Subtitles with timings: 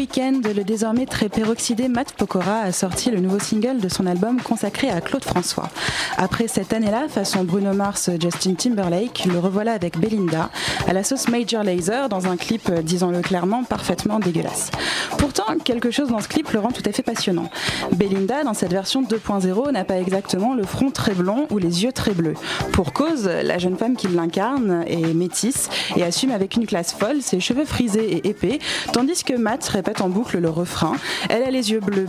[0.00, 4.88] Le désormais très peroxydé Matt Pokora a sorti le nouveau single de son album consacré
[4.88, 5.68] à Claude François.
[6.16, 10.48] Après cette année-là, façon Bruno Mars, Justin Timberlake, le revoilà avec Belinda,
[10.88, 14.70] à la sauce Major Lazer, dans un clip, euh, disons-le clairement, parfaitement dégueulasse.
[15.18, 17.50] Pourtant, quelque chose dans ce clip le rend tout à fait passionnant.
[17.92, 21.92] Belinda, dans cette version 2.0, n'a pas exactement le front très blond ou les yeux
[21.92, 22.34] très bleus.
[22.72, 27.20] Pour cause, la jeune femme qui l'incarne est métisse et assume avec une classe folle
[27.20, 28.60] ses cheveux frisés et épais,
[28.94, 29.62] tandis que Matt
[30.00, 30.92] en boucle le refrain
[31.28, 32.06] Elle a les yeux bleus,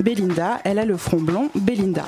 [0.00, 2.04] Belinda, elle a le front blond, Belinda.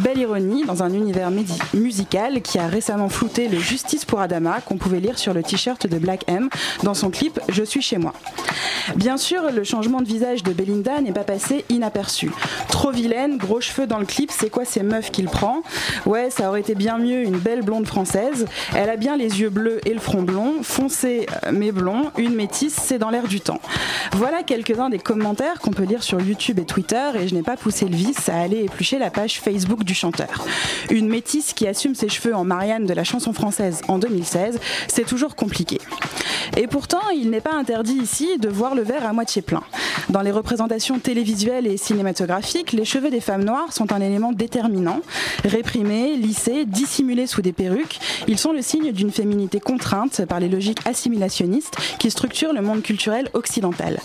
[0.00, 1.30] Belle ironie dans un univers
[1.74, 5.86] musical qui a récemment flouté le Justice pour Adama qu'on pouvait lire sur le t-shirt
[5.86, 6.48] de Black M
[6.82, 8.12] dans son clip Je suis chez moi.
[8.94, 12.30] Bien sûr, le changement de visage de Belinda n'est pas passé inaperçu.
[12.68, 15.62] Trop vilaine, gros cheveux dans le clip, c'est quoi ces meufs qu'il prend?
[16.04, 18.46] Ouais, ça aurait été bien mieux une belle blonde française.
[18.74, 22.34] Elle a bien les yeux bleus et le front blond, foncé euh, mais blond, une
[22.34, 23.60] métisse, c'est dans l'air du temps.
[24.12, 27.58] Voilà quelques-uns des commentaires qu'on peut lire sur YouTube et Twitter et je n'ai pas
[27.58, 30.46] poussé le vice à aller éplucher la page Facebook du chanteur.
[30.88, 35.04] Une métisse qui assume ses cheveux en Marianne de la chanson française en 2016, c'est
[35.04, 35.78] toujours compliqué.
[36.56, 39.62] Et pourtant, il n'est pas interdit ici de voir le verre à moitié plein.
[40.08, 45.00] Dans les représentations télévisuelles et cinématographiques, les cheveux des femmes noires sont un élément déterminant.
[45.44, 50.48] Réprimés, lissés, dissimulés sous des perruques, ils sont le signe d'une féminité contrainte par les
[50.48, 53.98] logiques assimilationnistes qui structurent le monde culturel occidental.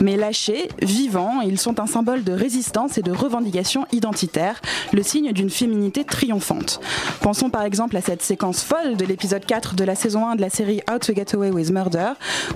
[0.00, 4.60] Mais lâchés, vivants, ils sont un symbole de résistance et de revendication identitaire,
[4.92, 6.80] le signe d'une féminité triomphante.
[7.20, 10.40] Pensons par exemple à cette séquence folle de l'épisode 4 de la saison 1 de
[10.40, 11.83] la série How to Get Away with Murder,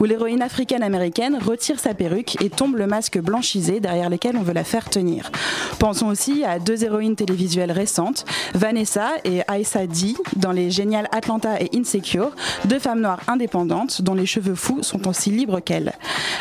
[0.00, 4.53] où l'héroïne africaine-américaine retire sa perruque et tombe le masque blanchisé derrière lequel on veut
[4.53, 5.31] la faire tenir.
[5.78, 8.25] Pensons aussi à deux héroïnes télévisuelles récentes,
[8.55, 12.33] Vanessa et Aissa D, dans les géniales Atlanta et Insecure,
[12.65, 15.93] deux femmes noires indépendantes dont les cheveux fous sont aussi libres qu'elles.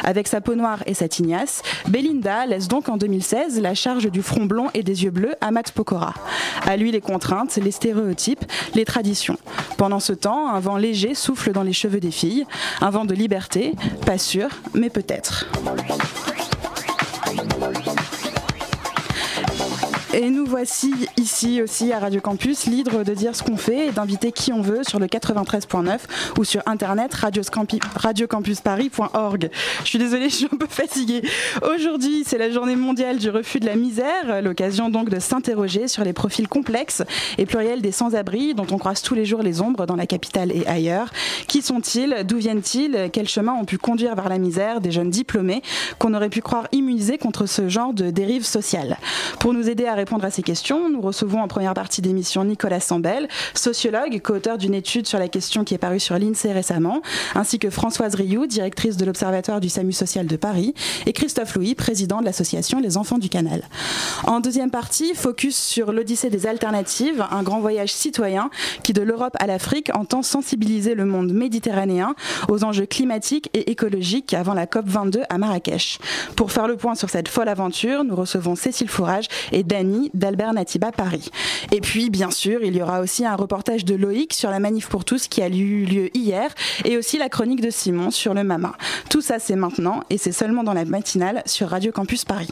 [0.04, 4.22] Avec sa peau noire et sa tignasse, Belinda laisse donc en 2016 la charge du
[4.22, 6.14] front blond et des yeux bleus à Matt Pokora.
[6.66, 9.38] À lui les contraintes, les stéréotypes, les traditions.
[9.78, 12.46] Pendant ce temps, un vent léger souffle dans les cheveux des filles,
[12.82, 13.74] un vent de liberté,
[14.06, 15.46] pas sûr, mais peut-être.
[20.20, 23.92] Et nous voici ici aussi à Radio Campus, libre de dire ce qu'on fait et
[23.92, 26.00] d'inviter qui on veut sur le 93.9
[26.40, 29.52] ou sur internet radiocampusparis.org.
[29.84, 31.22] Je suis désolée, je suis un peu fatiguée.
[31.62, 36.04] Aujourd'hui, c'est la journée mondiale du refus de la misère, l'occasion donc de s'interroger sur
[36.04, 37.04] les profils complexes
[37.38, 40.52] et pluriels des sans-abri dont on croise tous les jours les ombres dans la capitale
[40.52, 41.12] et ailleurs.
[41.48, 42.24] Qui sont-ils?
[42.26, 43.12] D'où viennent-ils?
[43.14, 44.82] Quels chemins ont pu conduire vers la misère?
[44.82, 45.62] Des jeunes diplômés
[46.00, 48.98] qu'on aurait pu croire immunisés contre ce genre de dérive sociale
[49.40, 53.28] Pour nous aider à à ces questions, nous recevons en première partie d'émission Nicolas Sambel,
[53.54, 57.02] sociologue, co-auteur d'une étude sur la question qui est parue sur l'INSEE récemment,
[57.36, 60.74] ainsi que Françoise Rioux, directrice de l'Observatoire du SAMU social de Paris,
[61.06, 63.64] et Christophe Louis, président de l'association Les Enfants du Canal.
[64.24, 68.50] En deuxième partie, focus sur l'Odyssée des alternatives, un grand voyage citoyen
[68.84, 72.16] qui, de l'Europe à l'Afrique, entend sensibiliser le monde méditerranéen
[72.48, 76.00] aux enjeux climatiques et écologiques avant la COP22 à Marrakech.
[76.36, 79.64] Pour faire le point sur cette folle aventure, nous recevons Cécile Fourage et
[80.14, 81.30] D'Albert Natiba Paris.
[81.72, 84.88] Et puis, bien sûr, il y aura aussi un reportage de Loïc sur la manif
[84.88, 86.50] pour tous qui a eu lieu hier
[86.86, 88.74] et aussi la chronique de Simon sur le MAMA.
[89.10, 92.50] Tout ça, c'est maintenant et c'est seulement dans la matinale sur Radio Campus Paris.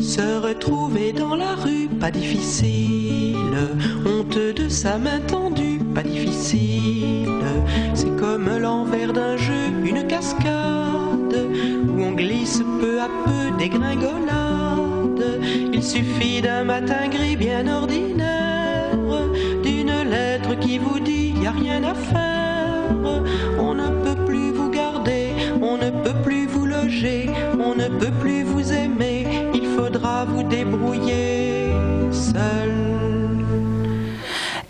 [0.00, 3.36] Se retrouver dans la rue, pas difficile.
[4.06, 7.42] Honte de sa main tendue, pas difficile.
[7.94, 11.36] C'est comme l'envers d'un jeu, une cascade,
[11.88, 15.40] où on glisse peu à peu dégringolade.
[15.72, 18.96] Il suffit d'un matin gris bien ordinaire,
[19.62, 22.94] d'une lettre qui vous dit y a rien à faire.
[23.58, 25.32] On ne peut plus vous garder,
[25.62, 30.42] on ne peut plus vous loger, on ne peut plus vous aimer, il faudra vous
[30.42, 31.70] débrouiller
[32.10, 33.09] seul.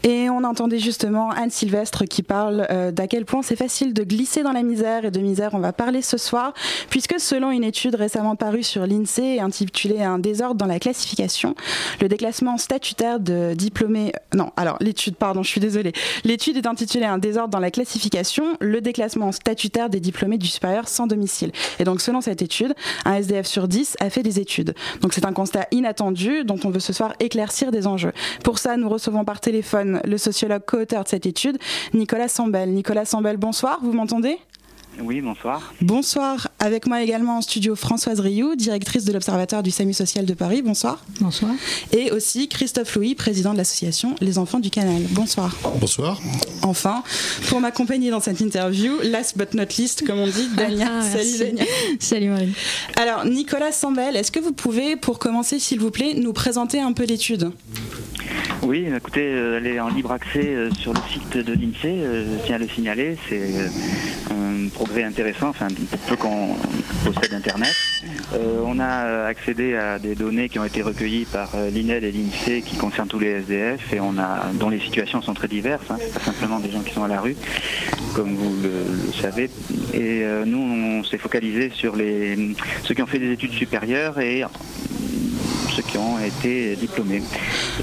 [0.03, 4.03] Et on entendait justement Anne Sylvestre qui parle euh, d'à quel point c'est facile de
[4.03, 6.55] glisser dans la misère et de misère on va parler ce soir,
[6.89, 11.55] puisque selon une étude récemment parue sur l'INSEE intitulée Un désordre dans la classification,
[12.01, 14.13] le déclassement statutaire de diplômés...
[14.35, 15.93] Non, alors l'étude, pardon, je suis désolée.
[16.25, 20.89] L'étude est intitulée Un désordre dans la classification, le déclassement statutaire des diplômés du supérieur
[20.89, 21.53] sans domicile.
[21.79, 22.75] Et donc selon cette étude,
[23.05, 24.75] un SDF sur 10 a fait des études.
[25.03, 28.13] Donc c'est un constat inattendu dont on veut ce soir éclaircir des enjeux.
[28.45, 31.59] Pour ça, nous recevons par téléphone le sociologue co-auteur de cette étude,
[31.95, 32.71] Nicolas Sambel.
[32.71, 34.39] Nicolas Sambel, bonsoir, vous m'entendez?
[35.03, 35.73] Oui, bonsoir.
[35.81, 36.49] Bonsoir.
[36.59, 40.63] Avec moi également en studio Françoise Rioux, directrice de l'Observatoire du SAMU social de Paris.
[40.63, 41.03] Bonsoir.
[41.21, 41.53] Bonsoir.
[41.93, 45.03] Et aussi Christophe Louis, président de l'association Les Enfants du Canal.
[45.11, 45.57] Bonsoir.
[45.81, 46.21] Bonsoir.
[46.63, 47.03] Enfin,
[47.49, 50.89] pour m'accompagner dans cette interview, last but not least, comme on dit, Dania.
[50.91, 51.65] Ah, Salut Dania.
[51.99, 52.53] Salut Marie.
[52.97, 56.93] Alors, Nicolas Sambel, est-ce que vous pouvez, pour commencer, s'il vous plaît, nous présenter un
[56.93, 57.53] peu l'étude?
[58.63, 62.39] Oui, écoutez, euh, elle est en libre accès euh, sur le site de l'INSEE, euh,
[62.39, 63.51] je tiens à le signaler, c'est
[64.31, 65.69] un progrès intéressant, enfin
[66.09, 66.57] peu qu'on
[67.05, 67.75] possède Internet.
[68.65, 72.77] on a accédé à des données qui ont été recueillies par l'INED et l'INSEE qui
[72.77, 74.01] concernent tous les SDF et
[74.55, 77.09] dont les situations sont très diverses, hein, c'est pas simplement des gens qui sont à
[77.09, 77.37] la rue,
[78.15, 79.51] comme vous le, savez.
[79.95, 81.97] Et nous, on s'est focalisé sur
[82.85, 84.45] ceux qui ont fait des études supérieures et
[85.71, 87.23] ceux qui ont été diplômés.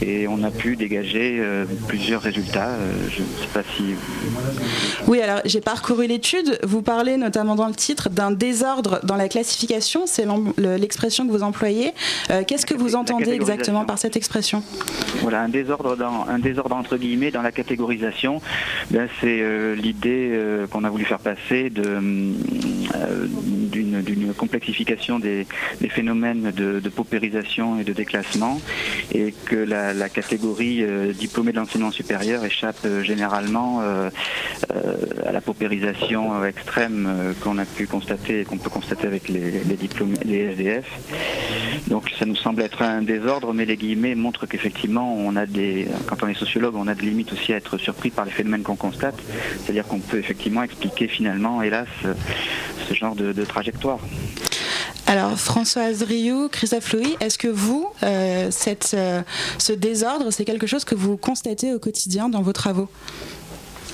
[0.02, 2.70] Et on a pu dégager euh, plusieurs résultats.
[2.70, 3.96] Euh, je ne sais pas si.
[5.08, 6.60] Oui, alors j'ai parcouru l'étude.
[6.64, 10.06] Vous parlez notamment dans le titre d'un désordre dans la classification.
[10.06, 10.26] C'est
[10.58, 11.94] l'expression que vous employez.
[12.30, 14.64] Euh, qu'est-ce que vous entendez exactement par cette expression?
[15.22, 18.42] Voilà, un désordre, dans, un désordre entre guillemets dans la catégorisation.
[18.92, 19.42] Ben, c'est
[19.76, 20.38] l'idée
[20.72, 22.36] qu'on a voulu faire passer d'une
[24.38, 25.48] complexification des,
[25.90, 28.60] phénomènes de, de paupérisation et de déclassement
[29.14, 34.10] et que la, catégorie euh, diplômée de l'enseignement supérieur échappe euh, généralement euh,
[35.26, 39.64] à la paupérisation extrême qu'on a pu constater et qu'on peut constater avec les,
[40.26, 40.86] les SDF.
[41.88, 45.32] Donc ça nous semble être un désordre, mais les guillemets montrent qu'effectivement,
[46.08, 48.64] quand on est sociologue, on a des limites aussi à être surpris par les phénomènes
[48.64, 49.20] qu'on constate.
[49.60, 51.88] C'est-à-dire qu'on peut effectivement expliquer finalement, hélas,
[52.88, 54.00] ce genre de trajectoire.
[55.10, 58.52] Alors Françoise Rioux, Christophe Louis, est-ce que vous, euh,
[58.94, 59.22] euh,
[59.58, 62.90] ce désordre, c'est quelque chose que vous constatez au quotidien dans vos travaux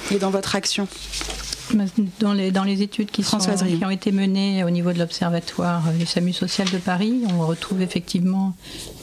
[0.09, 0.87] et dans votre action?
[2.19, 5.83] Dans les, dans les études qui, sont, qui ont été menées au niveau de l'Observatoire
[5.97, 8.53] du SAMU social de Paris, on retrouve effectivement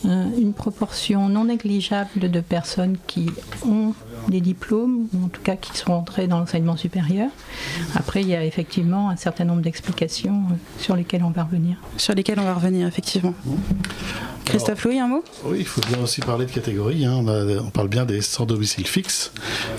[0.04, 3.30] euh, une proportion non négligeable de personnes qui
[3.66, 3.94] ont
[4.28, 7.30] des diplômes, ou en tout cas qui sont entrés dans l'enseignement supérieur.
[7.94, 11.76] Après, il y a effectivement un certain nombre d'explications euh, sur lesquelles on va revenir.
[11.96, 13.34] Sur lesquelles on va revenir, effectivement.
[14.44, 15.24] Christophe Louis, un mot?
[15.44, 17.04] Oui, il faut bien aussi parler de catégories.
[17.04, 17.24] Hein.
[17.24, 19.32] On, parle bien des sans domicile fixe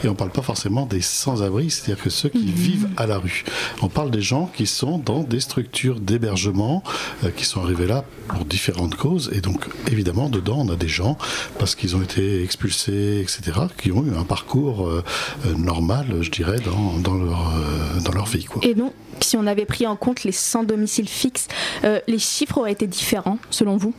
[0.04, 2.54] et on ne parle pas forcément des sans-abri, c'est-à-dire que ceux qui mhm.
[2.54, 3.44] vivent à la rue.
[3.82, 6.84] On parle des gens qui sont dans des structures d'hébergement,
[7.24, 9.30] euh, qui sont arrivés là pour différentes causes.
[9.34, 11.18] Et donc, évidemment, dedans, on a des gens,
[11.60, 15.04] parce qu'ils ont été expulsés, etc., qui ont eu un parcours euh,
[15.46, 17.54] euh, normal, je dirais, dans, dans leur,
[18.04, 18.46] dans leur vie.
[18.46, 18.62] Quoi.
[18.66, 21.48] Et donc, si on avait pris en compte les sans domicile fixe,
[21.84, 23.94] les chiffres auraient été différents, selon vous?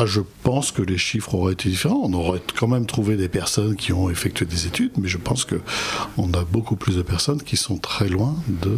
[0.00, 2.00] Ah, je pense que les chiffres auraient été différents.
[2.04, 5.44] On aurait quand même trouvé des personnes qui ont effectué des études, mais je pense
[5.44, 8.76] qu'on a beaucoup plus de personnes qui sont très loin de,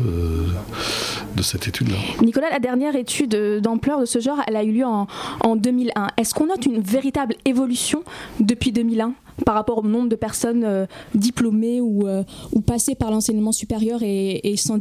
[1.37, 1.99] de cette étude-là.
[2.23, 5.09] Nicolas, la dernière étude d'ampleur de ce genre, elle a eu lieu en,
[5.45, 6.09] en 2001.
[6.17, 8.03] Est-ce qu'on note une véritable évolution
[8.41, 9.13] depuis 2001
[9.45, 12.23] par rapport au nombre de personnes euh, diplômées ou, euh,
[12.53, 14.79] ou passées par l'enseignement supérieur et, et sans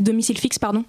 [0.00, 0.84] domicile fixe pardon?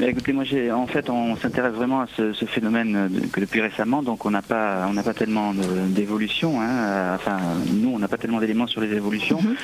[0.00, 4.26] Écoutez, moi, en fait, on s'intéresse vraiment à ce, phénomène euh, que depuis récemment, donc
[4.26, 6.60] on n'a pas, on n'a pas tellement d'évolution.
[6.60, 7.38] Hein, euh, enfin,
[7.72, 9.40] nous, on n'a pas tellement d'éléments sur les évolutions.
[9.42, 9.56] Mhm.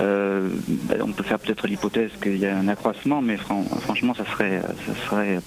[0.00, 4.24] Euh, ben, on peut faire peut-être l'hypothèse qu'il y a un accroissement, mais franchement, ça
[4.26, 5.40] serait, ça serait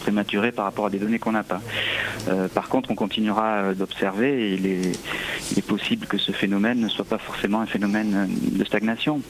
[0.00, 1.60] prématuré par rapport à des données qu'on n'a pas.
[2.54, 7.18] par contre, on continuera d'observer et il est possible que ce phénomène ne soit pas
[7.18, 9.22] forcément un phénomène de stagnation.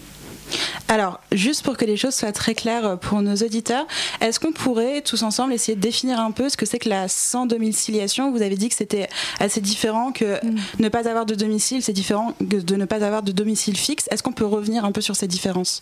[0.88, 3.86] Alors, juste pour que les choses soient très claires pour nos auditeurs,
[4.20, 7.08] est-ce qu'on pourrait tous ensemble essayer de définir un peu ce que c'est que la
[7.08, 9.08] sans domiciliation Vous avez dit que c'était
[9.40, 10.56] assez différent que mm.
[10.80, 14.06] ne pas avoir de domicile, c'est différent que de ne pas avoir de domicile fixe.
[14.10, 15.80] Est-ce qu'on peut revenir un peu sur ces différences?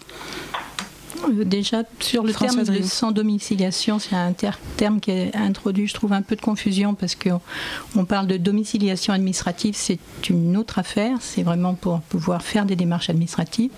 [0.72, 0.72] euh,
[1.31, 4.35] déjà, sur le terme de sans domiciliation, c'est un
[4.76, 7.41] terme qui est introduit, je trouve un peu de confusion parce qu'on
[7.97, 9.99] on parle de domiciliation administrative, c'est
[10.29, 13.71] une autre affaire, c'est vraiment pour pouvoir faire des démarches administratives.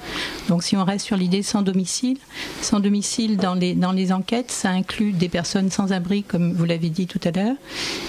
[0.49, 2.19] Donc si on reste sur l'idée sans domicile,
[2.61, 6.65] sans domicile dans les, dans les enquêtes, ça inclut des personnes sans abri, comme vous
[6.65, 7.57] l'avez dit tout à l'heure,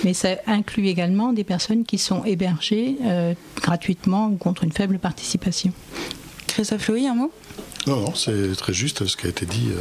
[0.04, 5.00] mais ça inclut également des personnes qui sont hébergées euh, gratuitement ou contre une faible
[5.00, 5.72] participation.
[6.48, 7.32] Christophe Louis, un mot?
[7.88, 9.70] Non, non, c'est très juste ce qui a été dit.
[9.72, 9.80] Euh,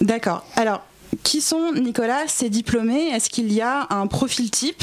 [0.00, 0.44] D'accord.
[0.56, 0.82] Alors,
[1.24, 3.08] qui sont, Nicolas, ces diplômés?
[3.08, 4.82] Est-ce qu'il y a un profil type?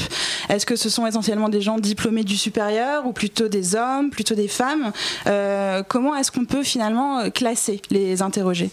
[0.49, 4.35] Est-ce que ce sont essentiellement des gens diplômés du supérieur ou plutôt des hommes, plutôt
[4.35, 4.91] des femmes?
[5.27, 8.69] Euh, Comment est-ce qu'on peut finalement classer les interrogés?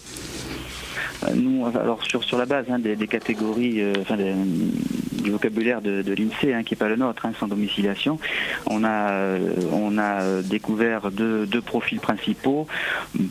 [1.33, 4.33] Nous, alors sur, sur la base hein, des, catégories, enfin des,
[5.25, 8.19] du vocabulaire de, l'INSEE, hein, qui n'est pas le nôtre, hein, sans domiciliation.
[8.67, 12.67] On a, euh, on a découvert deux, profils principaux.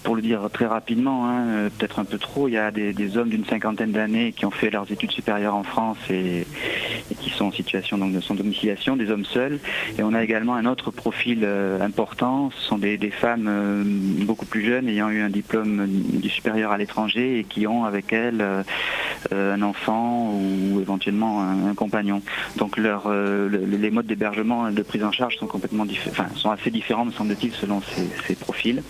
[0.02, 3.28] Pour le dire très rapidement, euh, peut-être un peu trop, il y a des, hommes
[3.28, 6.46] d'une cinquantaine d'années qui ont fait leurs études supérieures en France et,
[7.20, 9.60] qui sont en situation donc, de sans domiciliation, des hommes seuls.
[9.96, 13.84] Et on a également un autre profil euh, important, ce sont des, femmes
[14.24, 18.12] beaucoup plus jeunes ayant eu un diplôme du supérieur à l'étranger et qui ont avec
[18.12, 18.44] elles
[19.32, 21.74] un enfant ou éventuellement un,
[22.56, 25.86] donc euh, les modes d'hébergement et de prise en charge sont complètement
[26.36, 27.82] sont assez différents, me semble-t-il, selon
[28.26, 28.82] ces, profils.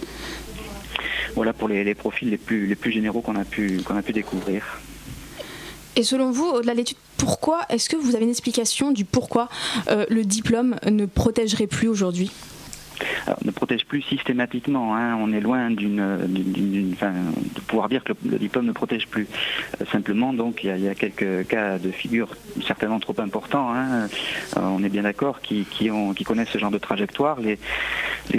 [1.35, 4.81] Voilà pour les, profils les plus, les plus généraux qu'on a, pu, a pu découvrir.
[5.97, 9.49] Et selon vous, au-delà de l'étude, pourquoi est-ce que vous avez une explication du pourquoi
[9.89, 12.31] euh, le diplôme ne protégerait plus aujourd'hui?
[13.45, 14.97] Ne protège plus systématiquement.
[14.97, 15.17] Hein.
[15.21, 19.27] On est loin d'une, de pouvoir dire que le, diplôme ne protège plus.
[19.81, 23.75] Euh, simplement, donc, il y, a, quelques cas de figure certainement trop importants.
[23.75, 24.09] Hein.
[24.57, 25.67] Euh, on est bien d'accord qui,
[26.25, 27.39] connaissent ce genre de trajectoire.
[27.41, 27.59] Les,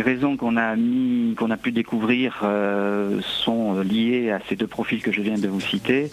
[0.02, 5.02] raisons qu'on a mis, qu'on a pu découvrir, euh, sont liées à ces deux profils
[5.02, 6.12] que je viens de vous citer.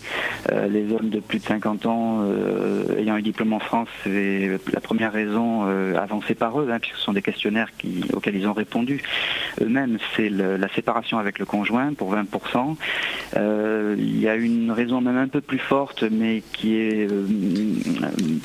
[0.50, 2.25] les hommes de plus de 50 ans
[2.99, 5.64] ayant un diplôme en France, c'est la première raison
[5.97, 7.69] avancée par eux, hein, puisque ce sont des questionnaires
[8.12, 9.02] auxquels ils ont répondu
[9.61, 12.76] eux-mêmes, c'est la séparation avec le conjoint pour 20%.
[13.37, 17.26] Euh, il y a une raison même un peu plus forte, mais qui est euh,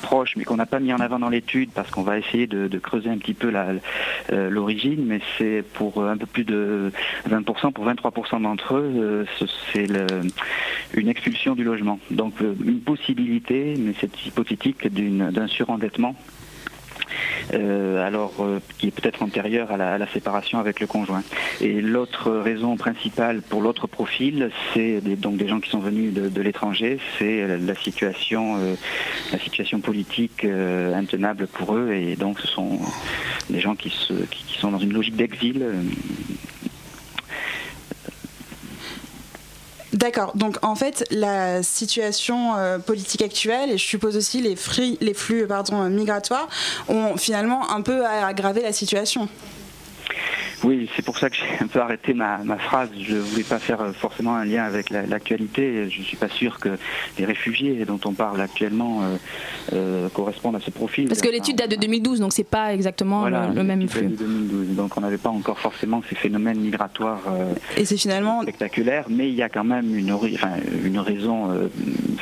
[0.02, 2.78] proche, mais qu'on n'a pas mis en avant dans l'étude parce qu'on va essayer de,
[2.78, 6.92] creuser un petit peu euh, l'origine, mais c'est pour un peu plus de
[7.28, 9.26] 20%, pour 23% d'entre eux,
[9.72, 9.88] c'est
[10.94, 11.98] une expulsion du logement.
[12.10, 16.37] Donc une possibilité, mais c'est hypothétique, d'un surendettement euh,
[17.52, 21.22] alors euh, qui est peut-être antérieure à la, séparation avec le conjoint.
[21.60, 26.42] Et l'autre raison principale pour l'autre profil, c'est donc des gens qui sont venus de,
[26.42, 28.74] l'étranger, c'est la situation, euh,
[29.32, 32.78] la situation politique intenable pour eux, et donc ce sont
[33.50, 35.64] des gens qui sont dans une logique d'exil
[39.92, 40.32] D'accord.
[40.36, 44.56] Donc en fait, la situation euh, politique actuelle et je suppose aussi les,
[45.00, 46.48] les flux pardon, migratoires
[46.88, 49.28] ont finalement un peu aggravé la situation.
[50.64, 52.90] Oui, c'est pour ça que j'ai un peu arrêté ma, phrase.
[53.00, 55.88] Je ne voulais pas faire euh, forcément un lien avec l'actualité.
[55.88, 56.70] je ne suis pas sûr que
[57.18, 59.16] les réfugiés dont on parle actuellement euh,
[59.74, 61.08] euh, correspondent à ce profil.
[61.08, 64.08] Parce que l'étude date de 2012, donc c'est pas exactement le, même flux.
[64.08, 67.20] De 2012, donc on n'avait pas encore forcément ces phénomènes migratoires
[67.76, 70.16] Et c'est finalement spectaculaires, mais il y a quand même une,
[70.84, 71.48] une raison,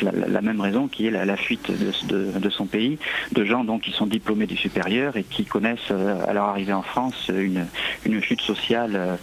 [0.03, 2.99] la, même raison qui est la, fuite de, son pays,
[3.33, 6.83] de gens donc qui sont diplômés du supérieur et qui connaissent à leur arrivée en
[6.83, 7.67] France une,
[8.05, 9.17] une chute sociale euh,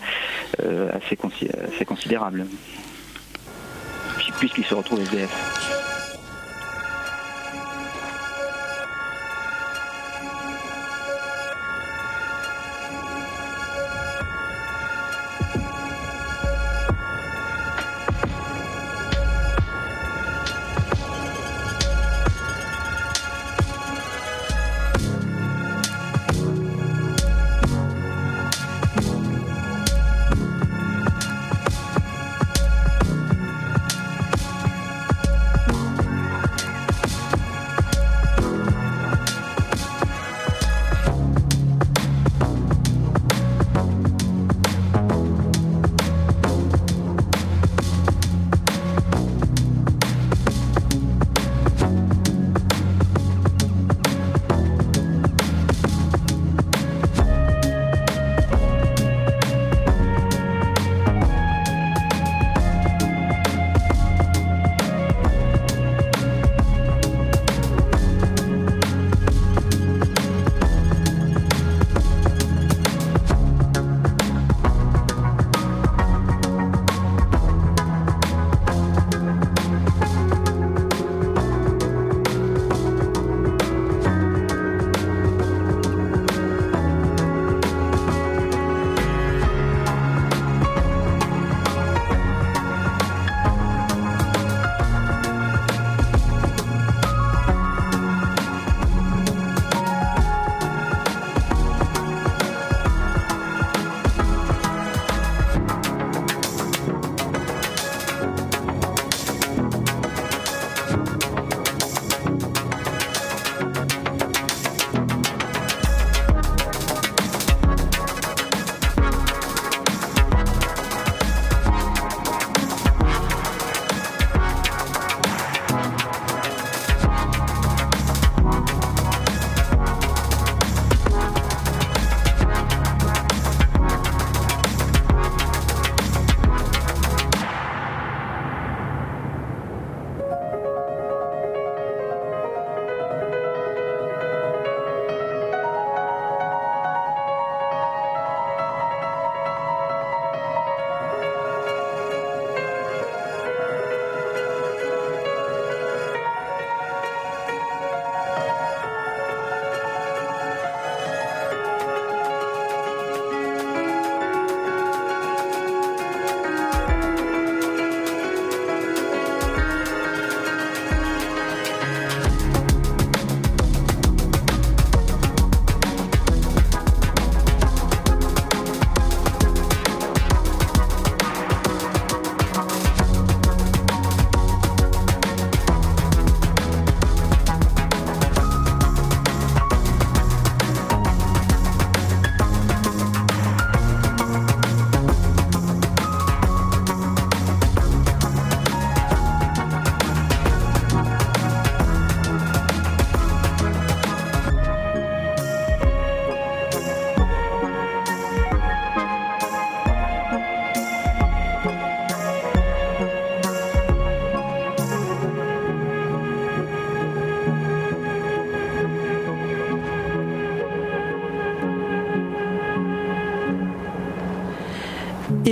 [0.64, 2.46] euh, assez, considérable,
[4.38, 5.83] puisqu'ils se retrouvent SDF.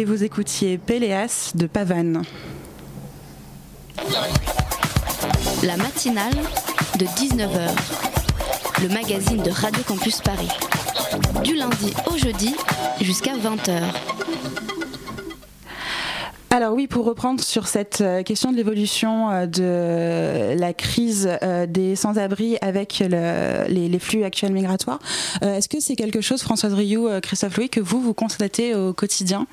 [0.06, 2.24] Vous écoutiez Péléas de Pavane.
[5.64, 6.34] La matinale
[6.98, 7.70] de 19h,
[8.82, 10.50] le magazine de Radio Campus Paris.
[11.44, 12.56] Du lundi au jeudi
[13.02, 14.11] jusqu'à 20h.
[16.54, 21.66] Alors oui, pour reprendre sur cette euh, question de l'évolution euh, de la crise euh,
[21.66, 25.00] des sans-abri avec les, flux actuels migratoires,
[25.42, 29.48] est-ce que c'est quelque chose, Françoise Rioux, Christophe Louis, que vous, vous constatez au quotidien?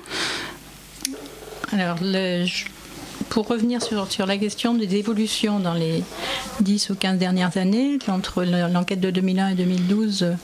[1.73, 1.99] Alors,
[3.29, 6.03] pour revenir sur, sur, la question des évolutions dans les
[6.61, 10.37] 10 ou 15 dernières années, entre l'enquête de 2001 et 2012,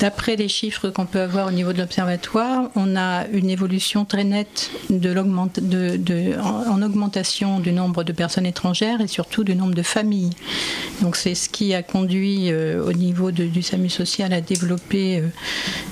[0.00, 4.24] D'après les chiffres qu'on peut avoir au niveau de l'observatoire, on a une évolution très
[4.24, 9.82] nette de de, en, augmentation du nombre de personnes étrangères et surtout du nombre de
[9.82, 10.30] familles.
[11.02, 15.26] Donc c'est ce qui a conduit euh, au niveau du SAMU social à développer euh,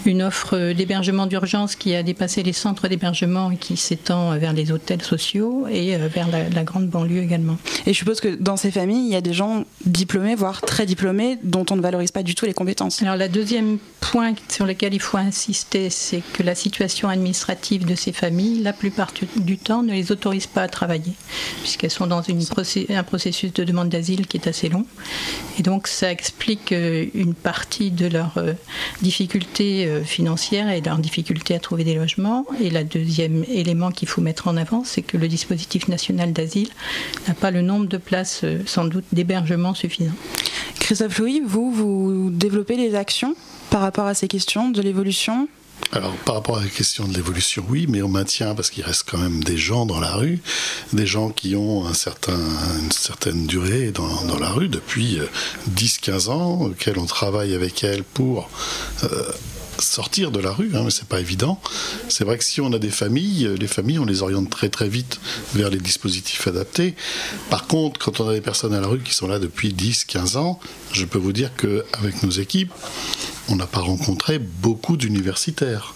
[0.07, 4.73] une offre d'hébergement d'urgence qui a dépassé les centres d'hébergement et qui s'étend vers les
[4.73, 7.59] hôtels sociaux et euh, vers la, la, grande banlieue également.
[7.85, 10.87] Et je suppose que dans ces familles, il y a des gens diplômés, voire très
[10.87, 13.03] diplômés, dont on ne valorise pas du tout les compétences.
[13.03, 17.95] Alors la deuxième point sur lequel il faut insister, c'est que la situation administrative de
[17.95, 21.13] ces familles, la plupart du temps, ne les autorise pas à travailler,
[21.63, 24.87] puisqu'elles sont dans un processus de demande d'asile qui est assez long.
[25.59, 28.53] Et donc ça explique euh, une partie de leurs euh,
[29.03, 32.47] difficultés euh, financières et leurs difficultés à trouver des logements.
[32.61, 36.69] Et le deuxième élément qu'il faut mettre en avant, c'est que le dispositif national d'asile
[37.27, 40.13] n'a pas le nombre de places, sans doute, d'hébergement suffisant.
[40.79, 43.35] Christophe Louis, vous, vous développez les actions?
[43.71, 45.49] Par rapport à ces questions de l'évolution
[45.93, 49.05] alors, par rapport à la question de l'évolution, oui, mais on maintient, parce qu'il reste
[49.11, 50.41] quand même des gens dans la rue,
[50.93, 55.19] des gens qui ont une certaine durée dans, dans la rue depuis
[55.71, 58.51] 10-15 euh, ans, auxquels on travaille avec elles pour
[59.05, 59.09] euh,
[59.79, 61.61] sortir de la rue, hein, mais c'est pas évident.
[62.09, 64.69] C'est vrai que si on a des familles, euh, les familles, on les oriente très
[64.69, 65.21] très vite
[65.55, 66.95] vers les dispositifs adaptés.
[67.51, 70.05] Par contre, quand on a des personnes à la rue qui sont là depuis 10,
[70.05, 70.61] 15 ans,
[70.93, 72.73] je peux vous dire qu'avec nos équipes,
[73.49, 75.95] on n'a pas rencontré beaucoup d'universitaires.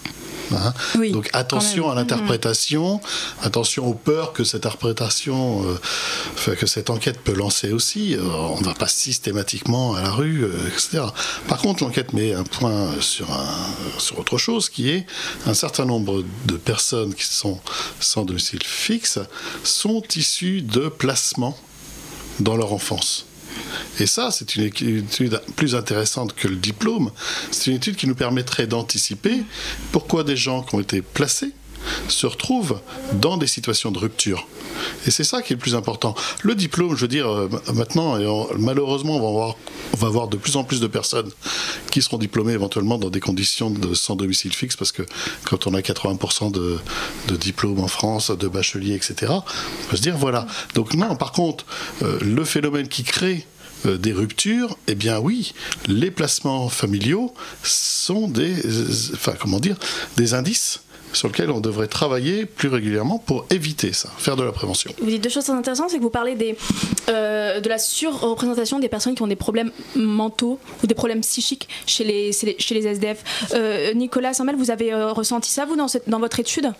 [0.51, 0.73] Hein.
[1.11, 3.01] Donc attention à l'interprétation,
[3.41, 5.65] attention aux peurs que cette interprétation,
[6.47, 8.15] euh, que cette enquête peut lancer aussi.
[8.15, 11.03] Euh, on ne va pas systématiquement à la rue, euh, etc.
[11.47, 13.27] Par contre, l'enquête met un point sur,
[13.97, 15.05] sur autre chose, qui est
[15.45, 17.59] un certain nombre de personnes qui sont
[17.99, 19.19] sans domicile fixe
[19.63, 21.57] sont issues de placements
[22.39, 23.25] dans leur enfance.
[23.99, 27.11] Et ça, c'est une étude plus intéressante que le diplôme.
[27.51, 29.43] C'est une étude qui nous permettrait d'anticiper
[29.91, 31.51] pourquoi des gens qui ont été placés
[32.07, 32.79] se retrouvent
[33.13, 34.47] dans des situations de rupture.
[35.05, 36.15] Et c'est ça qui est le plus important.
[36.41, 38.17] Le diplôme, je veux dire, euh, maintenant,
[38.57, 39.47] malheureusement, on
[39.99, 41.29] va, avoir, de plus en plus de personnes
[41.91, 45.03] qui seront diplômées éventuellement dans des conditions sans domicile fixe, parce que
[45.45, 46.79] quand on a 80% de,
[47.35, 50.47] diplômes en France, de bacheliers, etc., on peut se dire, voilà.
[50.75, 51.65] Donc non, par contre,
[52.01, 53.45] euh, le phénomène qui crée
[53.85, 55.53] euh, des ruptures, eh bien oui,
[55.87, 58.53] les placements familiaux sont des,
[59.13, 59.33] enfin
[60.17, 60.81] des indices
[61.13, 64.91] sur lesquels on devrait travailler plus régulièrement pour éviter ça, faire de la prévention.
[64.99, 66.37] Vous dites deux choses très intéressantes, c'est que vous parlez
[67.09, 71.67] euh, de la surreprésentation des personnes qui ont des problèmes mentaux ou des problèmes psychiques
[71.85, 73.49] chez les, chez les SDF.
[73.53, 76.71] Euh, Nicolas Samuel, vous avez ressenti ça, vous, dans, cette, dans votre étude?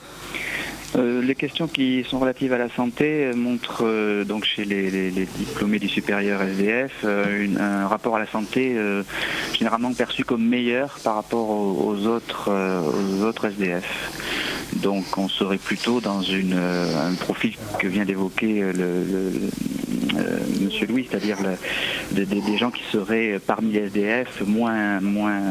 [0.96, 5.12] Euh, les questions qui sont relatives à la santé euh, montrent euh, donc chez les,
[5.12, 8.76] diplômés du supérieur SDF un rapport à la santé
[9.58, 12.52] généralement perçu comme meilleur par rapport aux, autres,
[13.44, 13.84] SDF.
[14.78, 19.32] Donc on serait plutôt dans un profil que vient d'évoquer le,
[20.62, 21.38] Monsieur Louis, c'est-à-dire
[22.12, 25.42] des gens qui seraient parmi les SDF moins, moins,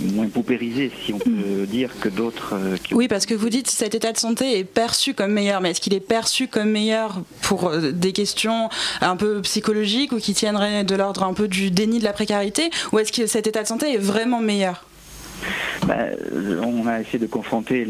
[0.00, 1.66] moins paupérisés, si on peut mm.
[1.66, 2.54] dire, que d'autres.
[2.92, 5.80] Oui, parce que vous dites cet état de santé est perçu comme meilleur, mais est-ce
[5.80, 8.68] qu'il est perçu comme meilleur pour euh, des questions
[9.00, 12.70] un peu psychologiques ou qui tiendraient de l'ordre un peu du déni de la précarité,
[12.92, 14.84] ou est-ce que cet état de santé est vraiment meilleur?
[15.86, 15.96] Bah,
[16.62, 17.84] on a essayé de confronter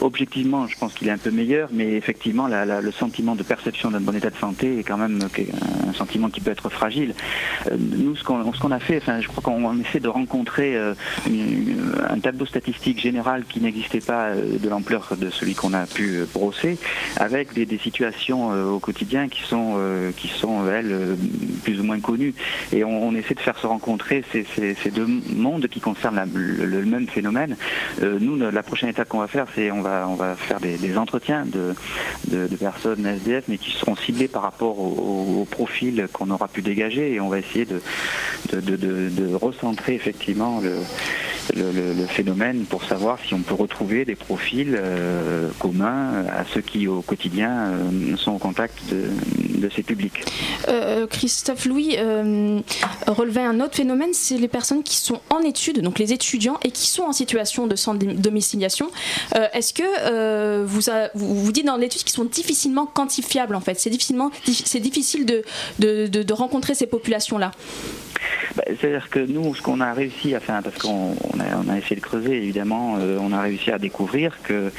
[0.00, 4.00] objectivement, je pense qu'il est un peu meilleur, mais effectivement, le sentiment de perception d'un
[4.00, 5.18] bon état de santé est quand même
[5.88, 7.14] un sentiment qui peut être fragile.
[7.70, 10.94] Euh, nous, ce qu'on a fait, je crois qu'on essaie de rencontrer euh,
[12.08, 16.24] un tableau statistique général qui n'existait pas euh, de l'ampleur de celui qu'on a pu
[16.32, 16.78] brosser,
[17.16, 19.78] avec des, situations au quotidien qui sont,
[20.72, 21.16] elles,
[21.62, 22.34] plus ou moins connues.
[22.72, 26.84] Et on, essaie de faire se rencontrer ces, ces deux mondes qui concernent la, le,
[26.84, 27.56] même phénomène.
[28.02, 30.96] Euh, nous, la prochaine étape qu'on va faire, c'est on va, on va faire des,
[30.96, 31.74] entretiens de,
[32.28, 37.14] de, personnes SDF, mais qui seront ciblés par rapport au, profil qu'on aura pu dégager
[37.14, 37.80] et on va essayer de,
[38.52, 40.76] de, recentrer effectivement le,
[41.54, 44.78] le, phénomène pour savoir si on peut retrouver des profils
[45.58, 47.70] communs à ceux qui au quotidien
[48.16, 49.04] sont au contact de,
[49.74, 50.24] ces publics.
[51.10, 51.96] Christophe Louis
[53.06, 56.70] relevait un autre phénomène, c'est les personnes qui sont en études, donc les étudiants, et
[56.70, 58.90] qui sont en situation de sans domiciliation.
[59.52, 60.80] Est-ce que vous,
[61.14, 65.42] vous, dites dans l'étude qu'ils sont difficilement quantifiables en fait C'est difficilement, c'est difficile de,
[65.78, 67.52] de, de rencontrer ces populations-là
[68.56, 71.78] bah, c'est-à-dire que nous, ce qu'on a réussi à faire, parce qu'on a, on a,
[71.78, 74.70] essayé de creuser, évidemment, euh, on a réussi à découvrir que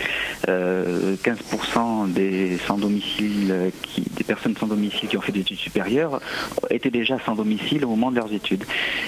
[0.48, 4.77] 15% euh, des sans domicile, qui, des personnes sans domicile
[5.08, 6.22] qui ont fait des études supérieures
[6.70, 8.64] étaient déjà sans domicile au moment de leurs études.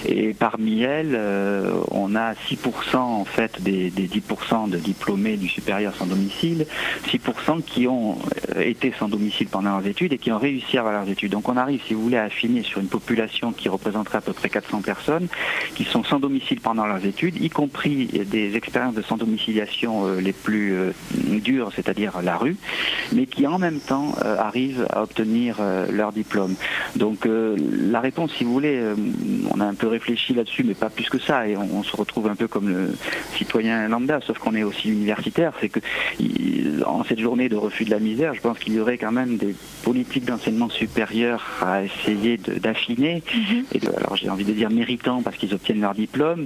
[0.06, 5.48] Et parmi elles, euh, on a 6% en fait des, des 10% de diplômés du
[5.48, 6.66] supérieur sans domicile,
[7.08, 8.18] 6% qui ont
[8.58, 11.32] été sans domicile pendant leurs études et qui ont réussi à avoir leurs études.
[11.32, 14.34] Donc on arrive, si vous voulez, à affiner sur une population qui représenterait à peu
[14.34, 15.28] près 400 personnes
[15.76, 20.22] qui sont sans domicile pendant leurs études, y compris des expériences de sans domiciliation euh,
[20.22, 20.92] les plus euh,
[21.40, 22.58] dures, c'est-à-dire la rue,
[23.14, 25.49] mais qui en même temps euh, arrivent à obtenir
[25.92, 26.56] leur diplôme.
[26.96, 28.82] Donc la réponse, si vous voulez,
[29.52, 32.28] on a un peu réfléchi là-dessus, mais pas plus que ça, et on, se retrouve
[32.28, 32.92] un peu comme le
[33.36, 35.80] citoyen lambda, sauf qu'on est aussi universitaire, c'est que
[36.86, 39.38] en cette journée de refus de la misère, je pense qu'il y aurait quand même
[39.38, 43.24] des politiques d'enseignement supérieur à essayer d'affiner.
[43.74, 46.46] Et alors j'ai envie de dire méritants parce qu'ils obtiennent leur diplôme,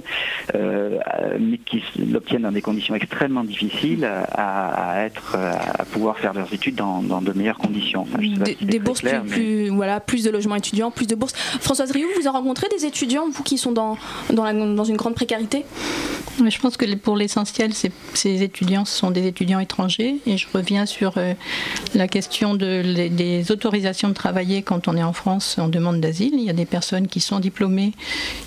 [0.54, 0.98] euh,
[1.40, 6.76] mais qui l'obtiennent dans des conditions extrêmement difficiles à, être, à pouvoir faire leurs études
[6.76, 8.06] dans, de meilleures conditions.
[8.60, 11.34] des, bourses plus, voilà, plus de logements étudiants, plus de bourses.
[11.60, 13.96] Françoise Rioux, vous avez rencontré des étudiants, vous qui sont dans,
[14.32, 15.64] dans, dans une grande précarité?
[16.44, 20.16] Je pense que pour l'essentiel, ces étudiants sont des étudiants étrangers.
[20.26, 21.34] Et je reviens sur euh,
[21.94, 26.34] la question de, des autorisations de travailler quand on est en France en demande d'asile.
[26.34, 27.92] Il y a des personnes qui sont diplômés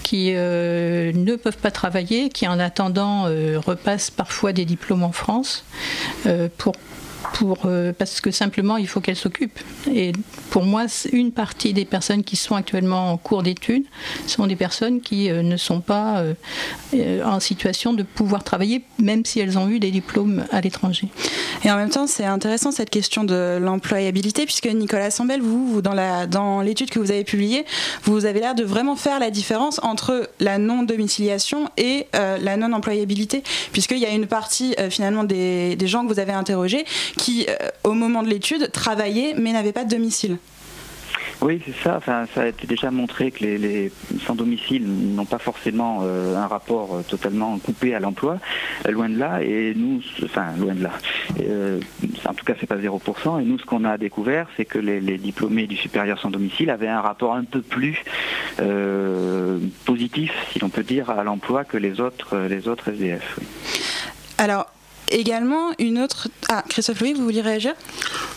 [0.04, 5.12] qui euh, ne peuvent pas travailler, qui en attendant euh, repassent parfois des diplômes en
[5.14, 5.64] France
[6.26, 6.74] euh, pour
[7.66, 9.60] euh, parce que simplement il faut qu'elle s'occupe.
[9.92, 10.12] Et
[10.50, 13.84] pour moi, une partie des personnes qui sont actuellement en cours d'études
[14.26, 16.24] sont des personnes qui euh, ne sont pas
[16.94, 21.08] euh, en situation de pouvoir travailler, même si elles ont eu des diplômes à l'étranger.
[21.64, 26.62] Et en même temps, c'est intéressant cette question de l'employabilité, puisque Nicolas Sambel, vous, dans
[26.62, 27.66] l'étude que vous avez publiée,
[28.04, 33.98] vous avez l'air de vraiment faire la différence entre la non-domiciliation et la non-employabilité, puisqu'il
[33.98, 36.86] y a une partie finalement des gens que vous avez interrogés
[37.18, 40.38] qui, euh, au moment de l'étude, travaillaient mais n'avaient pas de domicile.
[41.40, 41.98] Oui, c'est ça.
[41.98, 43.92] Enfin, ça a été déjà montré que les,
[44.26, 48.40] sans domicile n'ont pas forcément euh, un rapport euh, totalement coupé à l'emploi,
[48.90, 49.44] loin de là.
[49.44, 50.94] Et nous, enfin, loin de là.
[52.26, 53.40] en tout cas, c'est pas 0%.
[53.40, 56.88] Et nous, ce qu'on a découvert, c'est que les, diplômés du supérieur sans domicile avaient
[56.88, 58.04] un rapport un peu plus
[59.86, 63.40] positif, si l'on peut dire, à l'emploi que les autres, les autres SDF.
[64.40, 64.68] Alors,
[65.10, 66.28] également une autre.
[66.50, 67.74] Ah, Christophe Louis, vous vouliez réagir?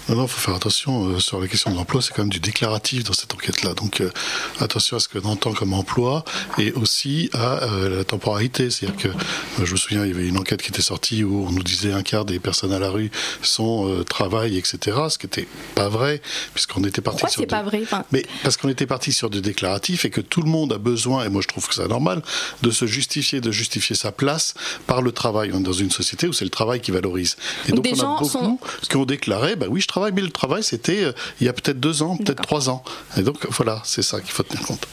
[0.08, 2.30] Non, non, il faut faire attention euh, sur la question de l'emploi, c'est quand même
[2.30, 3.74] du déclaratif dans cette enquête-là.
[3.74, 4.10] Donc euh,
[4.58, 6.24] attention à ce que l'on entend comme emploi
[6.58, 8.70] et aussi à euh, la temporalité.
[8.70, 11.52] C'est-à-dire que je me souviens, il y avait une enquête qui était sortie où on
[11.52, 13.10] nous disait un quart des personnes à la rue
[13.42, 14.98] sont travail, etc.
[15.08, 16.20] Ce qui n'était pas vrai,
[16.54, 17.42] puisqu'on était parti sur.
[17.42, 20.50] c'est pas vrai Mais parce qu'on était parti sur du déclaratif et que tout le
[20.50, 22.22] monde a besoin, et moi je trouve que c'est normal,
[22.62, 24.54] de se justifier, de justifier sa place
[24.86, 25.50] par le travail.
[25.54, 27.36] On est dans une société où c'est le travail travail qui valorise.
[27.68, 30.62] Et donc, on a beaucoup qui ont déclaré, bah oui, je travaille, mais le travail,
[30.62, 32.82] c'était euh, il y a peut-être deux ans, peut-être trois ans.
[33.16, 34.86] Et donc, voilà, c'est ça qu'il faut tenir compte.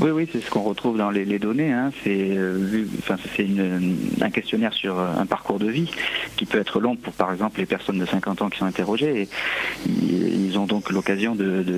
[0.00, 1.72] Oui, oui, c'est ce qu'on retrouve dans les, données.
[1.72, 1.92] Hein.
[2.02, 2.84] C'est euh,
[4.20, 5.90] un questionnaire sur euh, un parcours de vie
[6.36, 9.28] qui peut être long pour, par exemple, les personnes de 50 ans qui sont interrogées.
[9.86, 11.74] Ils ont donc l'occasion de,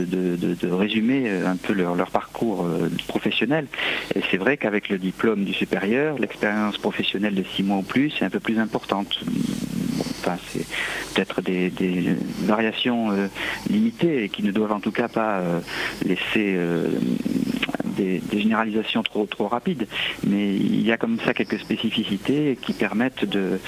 [0.70, 2.66] résumer un peu leur, parcours
[3.08, 3.66] professionnel.
[4.14, 8.12] Et c'est vrai qu'avec le diplôme du supérieur, l'expérience professionnelle de six mois ou plus
[8.20, 9.18] est un peu plus importante.
[10.20, 10.64] Enfin, c'est
[11.14, 11.72] peut-être des,
[12.40, 13.28] variations euh,
[13.68, 15.60] limitées et qui ne doivent en tout cas pas euh,
[16.04, 16.88] laisser euh,
[17.96, 19.86] des, généralisations trop, trop rapides,
[20.26, 23.58] mais il y a comme ça quelques spécificités qui permettent de,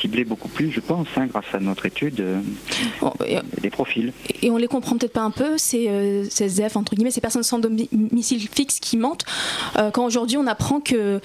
[0.00, 2.22] cibler beaucoup plus, je pense, hein, grâce à notre étude,
[3.60, 4.12] des profils.
[4.42, 7.42] Et on les comprend peut-être pas un peu, ces, ces SDF, entre guillemets, ces personnes
[7.42, 9.24] sans domicile fixe qui mentent,
[9.92, 11.20] quand aujourd'hui on apprend que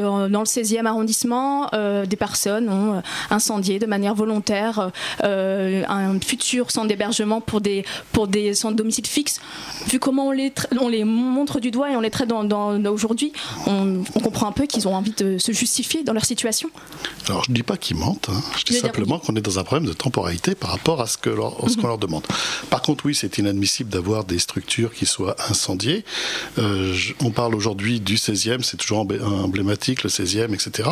[0.00, 4.90] dans le 16e arrondissement, des personnes ont incendié de manière volontaire
[5.22, 9.40] un futur centre d'hébergement pour des, pour des centres domiciles fixes.
[9.88, 13.32] Vu comment on les, on les montre du doigt et on les traite dans, aujourd'hui,
[13.66, 16.70] on, comprend un peu qu'ils ont envie de se justifier dans leur situation.
[17.28, 18.42] Alors je ne dis pas qu'ils mentent, hein.
[18.58, 21.34] je dis simplement qu'on est dans un problème de temporalité par rapport à ce qu'on
[21.34, 22.24] leur, leur demande.
[22.70, 26.04] Par contre, oui, c'est inadmissible d'avoir des structures qui soient incendiées.
[26.58, 30.88] Euh, on parle aujourd'hui du 16e, c'est toujours emblématique, le 16e, etc.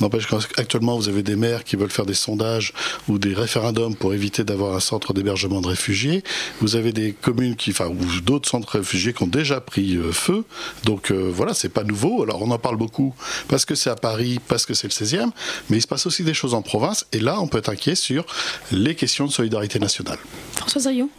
[0.00, 2.72] N'empêche qu'actuellement, vous avez des maires qui veulent faire des sondages
[3.08, 6.22] ou des référendums pour éviter d'avoir un centre d'hébergement de réfugiés.
[6.60, 10.12] Vous avez des communes qui, enfin, ou d'autres centres réfugiés qui ont déjà pris euh,
[10.12, 10.44] feu.
[10.84, 12.22] Donc euh, voilà, c'est pas nouveau.
[12.22, 13.14] Alors on en parle beaucoup
[13.48, 15.30] parce que c'est à Paris, parce que c'est le 16e,
[15.70, 17.06] mais il se passe aussi des choses en province.
[17.12, 18.24] Et là, on peut être inquiet sur
[18.72, 20.18] les questions de solidarité nationale.
[20.56, 21.10] Françoise Rio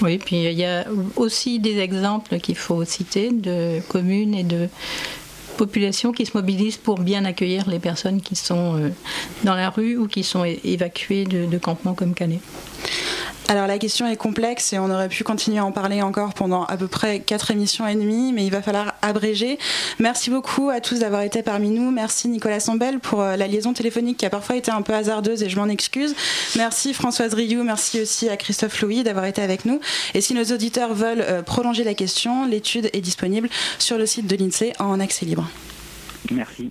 [0.00, 4.68] Oui, puis il y a aussi des exemples qu'il faut citer de communes et de
[5.58, 8.88] populations qui se mobilisent pour bien accueillir les personnes qui sont euh,
[9.44, 12.40] dans la rue ou qui sont évacuées de, de campements comme Calais.
[13.50, 16.64] Alors la question est complexe et on aurait pu continuer à en parler encore pendant
[16.64, 19.58] à peu près quatre émissions et demie, mais il va falloir abréger.
[19.98, 21.90] Merci beaucoup à tous d'avoir été parmi nous.
[21.90, 25.42] Merci Nicolas Sambel pour euh, la liaison téléphonique qui a parfois été un peu hasardeuse
[25.42, 26.14] et je m'en excuse.
[26.56, 29.80] Merci Françoise Rioux, merci aussi à Christophe Louis d'avoir été avec nous.
[30.12, 34.26] Et si nos auditeurs veulent euh, prolonger la question, l'étude est disponible sur le site
[34.26, 35.48] de l'INSEE en accès libre.
[36.30, 36.70] Merci.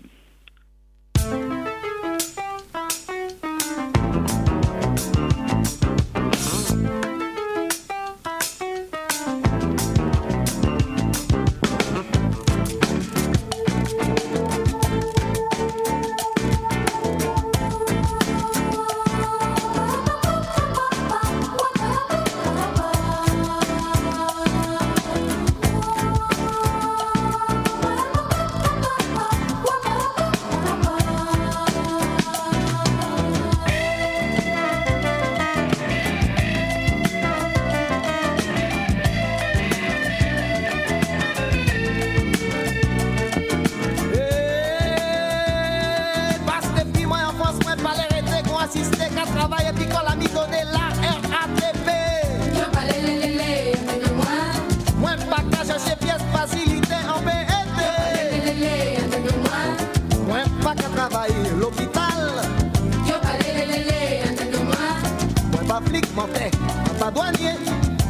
[65.87, 66.51] flik mante
[66.89, 67.55] An pa douanye,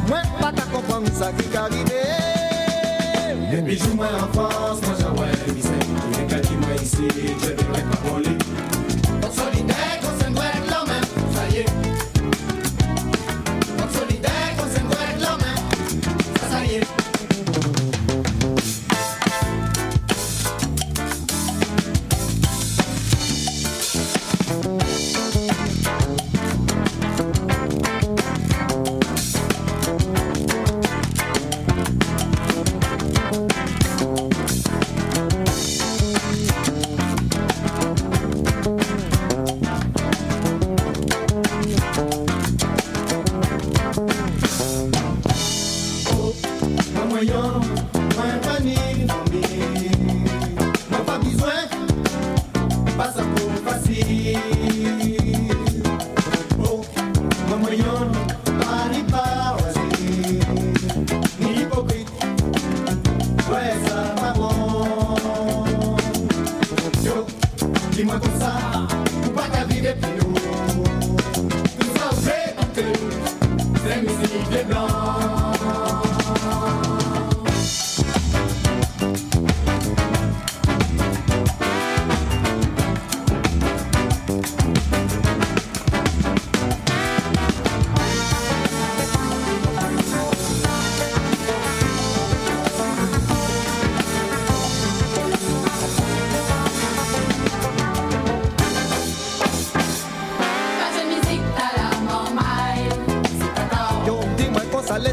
[0.08, 2.02] mwen pa ka kompran sa ki karive
[3.48, 4.88] Depi jou mwen an Frans,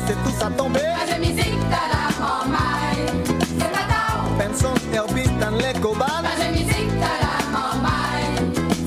[0.06, 0.80] laisser tout ça tomber.
[0.82, 1.78] La chemisée de la
[2.18, 2.60] grand-mère,
[3.58, 3.86] c'est pas
[4.38, 6.08] Benson, Herbie, Stanley, Cobal.
[6.24, 7.08] La chemisée de la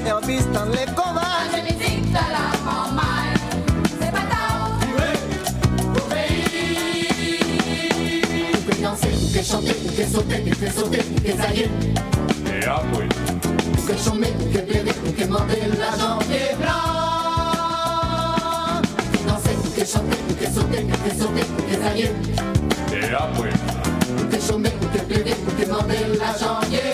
[0.02, 1.24] pas Stanley, Cobal.
[1.52, 1.58] La
[2.32, 2.44] la
[4.00, 4.26] c'est pas
[9.44, 11.34] chanter, que sauter, que sauter, que.
[12.48, 13.15] Et.
[13.86, 16.76] que sommet, que périr, que morder la jambe blanc.
[19.28, 21.90] Danser, que chanter, que sauter, que sauter, que ça.
[21.96, 23.54] Et après.
[24.32, 24.92] Que sommet, pues.
[24.94, 26.85] que périr, que morder la jambe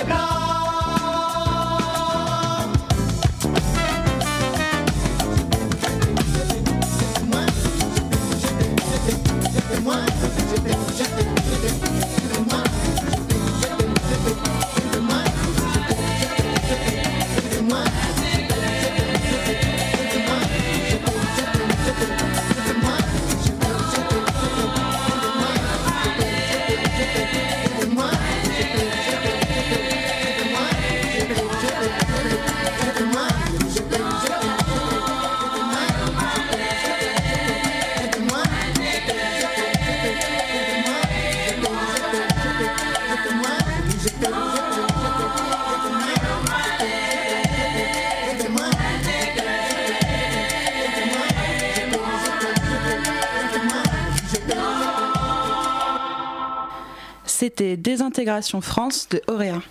[57.52, 59.62] C'était Désintégration France de Auréa.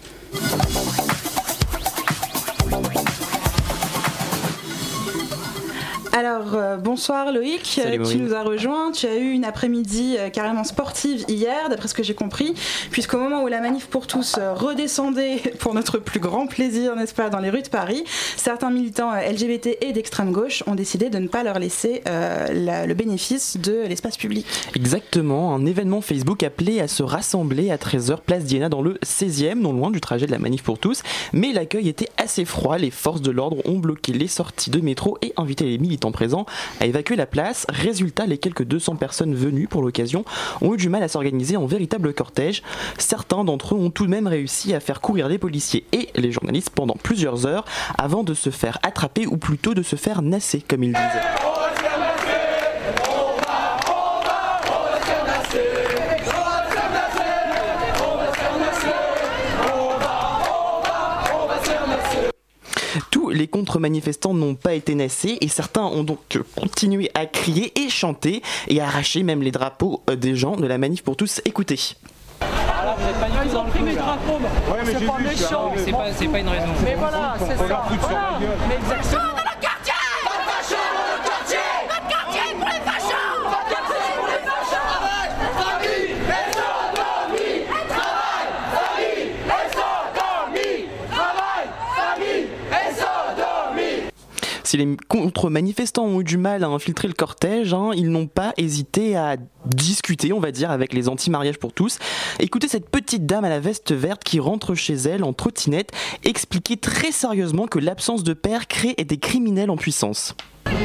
[6.51, 8.91] Alors, euh, bonsoir Loïc, Salut, tu nous as rejoint.
[8.93, 12.55] Tu as eu une après-midi euh, carrément sportive hier, d'après ce que j'ai compris,
[12.91, 17.15] puisqu'au moment où la manif pour tous euh, redescendait pour notre plus grand plaisir, n'est-ce
[17.15, 18.03] pas, dans les rues de Paris,
[18.37, 22.49] certains militants euh, LGBT et d'extrême gauche ont décidé de ne pas leur laisser euh,
[22.53, 24.47] la- le bénéfice de l'espace public.
[24.75, 29.55] Exactement, un événement Facebook appelé à se rassembler à 13h place Diana dans le 16e,
[29.55, 31.03] non loin du trajet de la manif pour tous.
[31.33, 35.17] Mais l'accueil était assez froid, les forces de l'ordre ont bloqué les sorties de métro
[35.23, 36.40] et invité les militants présents
[36.81, 37.67] à évacuer la place.
[37.69, 40.25] Résultat, les quelques 200 personnes venues pour l'occasion
[40.61, 42.63] ont eu du mal à s'organiser en véritable cortège.
[42.99, 46.33] Certains d'entre eux ont tout de même réussi à faire courir les policiers et les
[46.33, 47.65] journalistes pendant plusieurs heures
[47.99, 51.90] avant de se faire attraper ou plutôt de se faire nasser, comme ils disaient.
[63.11, 66.19] Tous les contre-manifestants n'ont pas été nassés et certains ont donc
[66.57, 70.67] continué à crier et chanter et à arracher même les drapeaux euh, des gens de
[70.67, 71.41] la manif pour tous.
[71.45, 71.97] Écoutez.
[73.45, 74.39] Ils ont pris mes drapeaux.
[74.85, 75.73] c'est pas méchant.
[75.77, 75.93] C'est
[76.29, 76.67] pas, une raison.
[76.85, 77.85] Mais voilà, c'est ça.
[77.99, 78.39] Voilà.
[78.69, 79.30] Mais exactement.
[94.71, 98.53] Si les contre-manifestants ont eu du mal à infiltrer le cortège, hein, ils n'ont pas
[98.57, 101.99] hésité à discuter, on va dire, avec les anti-mariages pour tous.
[102.39, 105.91] Écoutez cette petite dame à la veste verte qui rentre chez elle en trottinette
[106.23, 110.37] expliquer très sérieusement que l'absence de père crée des criminels en puissance.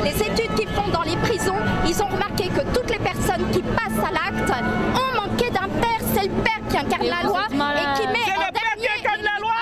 [0.04, 1.54] Les études qu'ils font dans les prisons,
[1.88, 4.52] ils ont remarqué que toutes les personnes qui passent à l'acte
[4.96, 6.00] ont manqué d'un père.
[6.16, 8.66] C'est le père qui incarne la loi et qui met en dernier.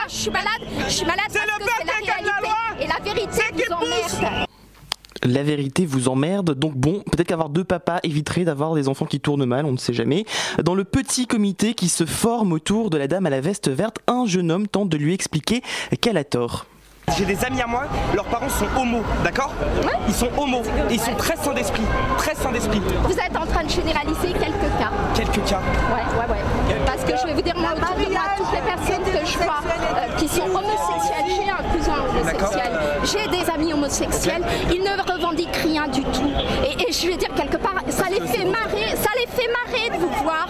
[0.05, 3.41] Ah, je suis malade, je suis malade parce que c'est la réalité et la vérité
[3.55, 4.47] vous emmerde.
[5.23, 9.21] La vérité vous emmerde, donc bon, peut-être qu'avoir deux papas éviterait d'avoir des enfants qui
[9.21, 10.25] tournent mal, on ne sait jamais.
[10.61, 13.99] Dans le petit comité qui se forme autour de la dame à la veste verte,
[14.07, 15.61] un jeune homme tente de lui expliquer
[16.01, 16.65] qu'elle a tort.
[17.17, 17.83] J'ai des amis à moi,
[18.15, 19.53] leurs parents sont homo, d'accord
[20.07, 21.83] Ils sont homo et ils sont très sains d'esprit,
[22.17, 22.81] très sains d'esprit.
[23.03, 24.91] Vous êtes en train de généraliser quelques cas.
[25.13, 25.61] Quelques cas.
[25.89, 26.41] Ouais, ouais, ouais.
[27.05, 29.37] Parce que je vais vous dire, moi, autour de moi, toutes les personnes que je
[29.39, 32.71] vois euh, qui sont homosexuelles, j'ai un cousin homosexuel,
[33.03, 34.43] j'ai des amis homosexuels,
[34.73, 36.31] ils ne revendiquent rien du tout.
[36.65, 39.89] Et, et je vais dire, quelque part, ça les fait marrer, ça les fait marrer
[39.97, 40.47] de vous voir.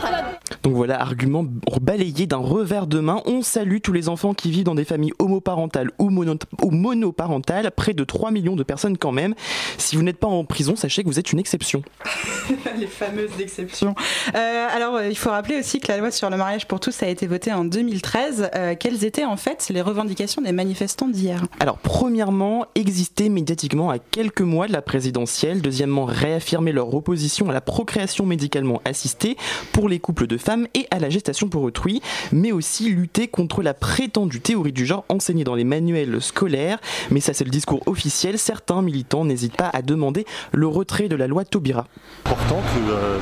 [0.62, 1.44] Donc voilà, argument
[1.82, 3.22] balayé d'un revers de main.
[3.26, 7.70] On salue tous les enfants qui vivent dans des familles homoparentales ou, mono- ou monoparentales,
[7.72, 9.34] près de 3 millions de personnes quand même.
[9.78, 11.82] Si vous n'êtes pas en prison, sachez que vous êtes une exception.
[12.78, 13.94] les fameuses exceptions.
[14.36, 17.02] Euh, alors, euh, il faut rappeler aussi que la loi sur le mariage pour tous
[17.04, 18.50] a été votée en 2013.
[18.54, 21.42] Euh, quelles étaient en fait les revendications des manifestants d'hier?
[21.62, 25.62] Alors, premièrement, exister médiatiquement à quelques mois de la présidentielle.
[25.62, 29.38] Deuxièmement, réaffirmer leur opposition à la procréation médicalement assistée
[29.72, 32.02] pour les couples de femmes et à la gestation pour autrui,
[32.34, 36.80] mais aussi lutter contre la prétendue théorie du genre enseignée dans les manuels scolaires.
[37.10, 38.38] Mais ça, c'est le discours officiel.
[38.38, 41.88] Certains militants n'hésitent pas à demander le retrait de la loi Taubira.
[42.26, 43.20] important euh,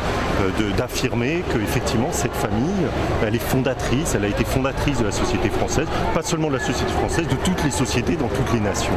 [0.76, 2.88] d'affirmer que effectivement cette famille,
[3.26, 6.64] elle est fondatrice, elle a été fondatrice de la société française, pas seulement de la
[6.64, 8.94] société française, de toutes les sociétés dans toutes les nations.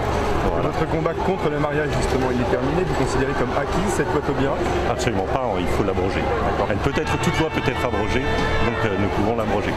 [0.46, 0.68] Voilà.
[0.68, 2.82] Votre combat contre le mariage, justement, il est terminé.
[2.86, 4.56] Vous considérez comme acquis cette loi Taubira
[4.90, 6.22] Absolument pas, il faut l'abroger.
[6.70, 8.24] Elle peut être, toute loi peut être abrogée,
[8.66, 9.72] donc euh, nous pouvons l'abroger.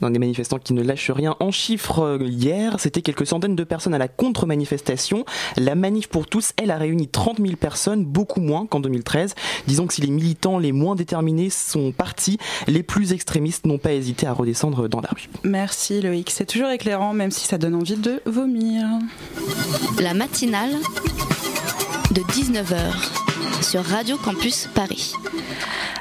[0.00, 1.36] Dans des manifestants qui ne lâchent rien.
[1.40, 5.24] En chiffres, hier, c'était quelques centaines de personnes à la contre-manifestation.
[5.56, 9.34] La manif pour tous, elle a réuni 30 000 personnes, beaucoup moins qu'en 2013.
[9.66, 13.92] Disons que si les militants les moins déterminés sont partis, les plus extrémistes n'ont pas
[13.92, 15.28] hésité à redescendre dans la rue.
[15.44, 18.86] Merci Loïc, c'est toujours éclairant même si ça donne envie de vomir.
[20.00, 20.76] La matinale
[22.10, 25.14] de 19h sur Radio Campus Paris.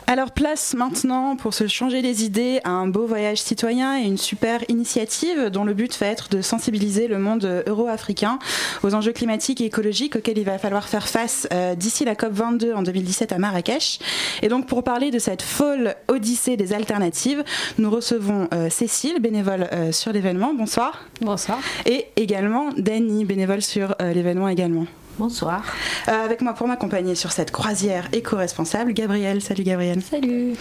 [0.07, 4.18] Alors place maintenant pour se changer les idées à un beau voyage citoyen et une
[4.18, 8.39] super initiative dont le but va être de sensibiliser le monde euro-africain
[8.82, 12.34] aux enjeux climatiques et écologiques auxquels il va falloir faire face euh, d'ici la COP
[12.34, 13.99] 22 en 2017 à Marrakech.
[14.41, 17.43] Et donc pour parler de cette folle odyssée des alternatives,
[17.78, 20.55] nous recevons euh, Cécile, bénévole euh, sur l'événement.
[20.55, 21.05] Bonsoir.
[21.22, 21.60] Bonsoir.
[21.86, 24.88] Et également Dany, bénévole sur l'événement également.
[25.20, 25.65] Bonsoir.
[26.07, 29.41] Euh, avec moi pour m'accompagner sur cette croisière éco-responsable, Gabriel.
[29.41, 30.01] Salut Gabriel.
[30.01, 30.53] Salut.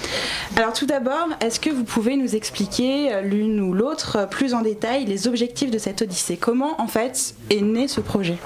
[0.56, 4.54] Alors tout d'abord, est-ce que vous pouvez nous expliquer euh, l'une ou l'autre euh, plus
[4.54, 6.36] en détail les objectifs de cette Odyssée?
[6.36, 8.36] Comment en fait est né ce projet?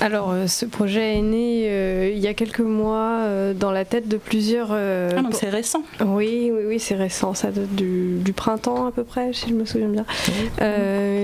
[0.00, 3.84] Alors, euh, ce projet est né euh, il y a quelques mois euh, dans la
[3.84, 4.72] tête de plusieurs.
[4.72, 7.34] ah, donc c'est récent Oui, oui, oui, c'est récent.
[7.34, 10.04] Ça date du, printemps à peu près, si je me souviens bien.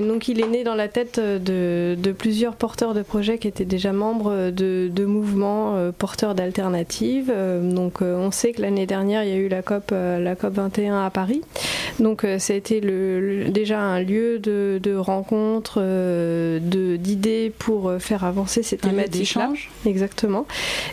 [0.09, 3.93] donc, il est né dans la tête de, plusieurs porteurs de projets qui étaient déjà
[3.93, 7.33] membres de, mouvements porteurs d'alternatives.
[7.63, 11.05] donc, on sait que l'année dernière, il y a eu la COP, la COP 21
[11.05, 11.43] à Paris.
[12.01, 15.81] Donc, ça a été le, déjà un lieu de, de rencontre,
[16.61, 19.53] d'idées pour faire avancer ces thématiques-là.
[19.87, 20.47] Exactement.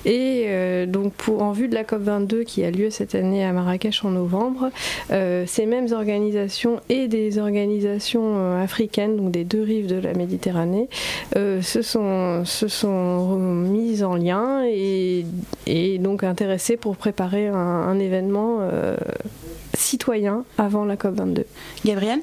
[0.05, 3.51] Et euh, donc, pour, en vue de la COP22 qui a lieu cette année à
[3.51, 4.69] Marrakech en novembre,
[5.11, 10.13] euh, ces mêmes organisations et des organisations euh, africaines, donc des deux rives de la
[10.13, 10.89] Méditerranée,
[11.35, 15.25] se, sont, se sont mises en lien et,
[15.65, 18.59] et donc intéressées pour préparer un, un événement
[19.73, 21.43] citoyen avant la COP22.
[21.85, 22.19] Gabriel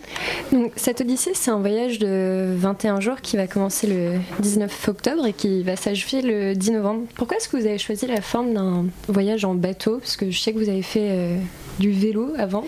[0.52, 5.26] Donc, Cette Odyssée, c'est un voyage de 21 jours qui va commencer le 19 octobre
[5.26, 7.06] et qui va s'achever le 10 novembre.
[7.14, 9.98] Pourquoi est-ce que vous avez choisi la forme d'un voyage en bateau?
[9.98, 11.38] Parce que je sais que vous avez fait euh,
[11.78, 12.64] du vélo avant.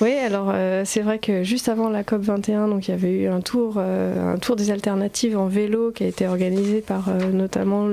[0.00, 3.10] Oui, alors euh, c'est vrai que juste avant la COP 21, donc il y avait
[3.10, 7.08] eu un tour, euh, un tour des alternatives en vélo qui a été organisé par
[7.08, 7.88] euh, notamment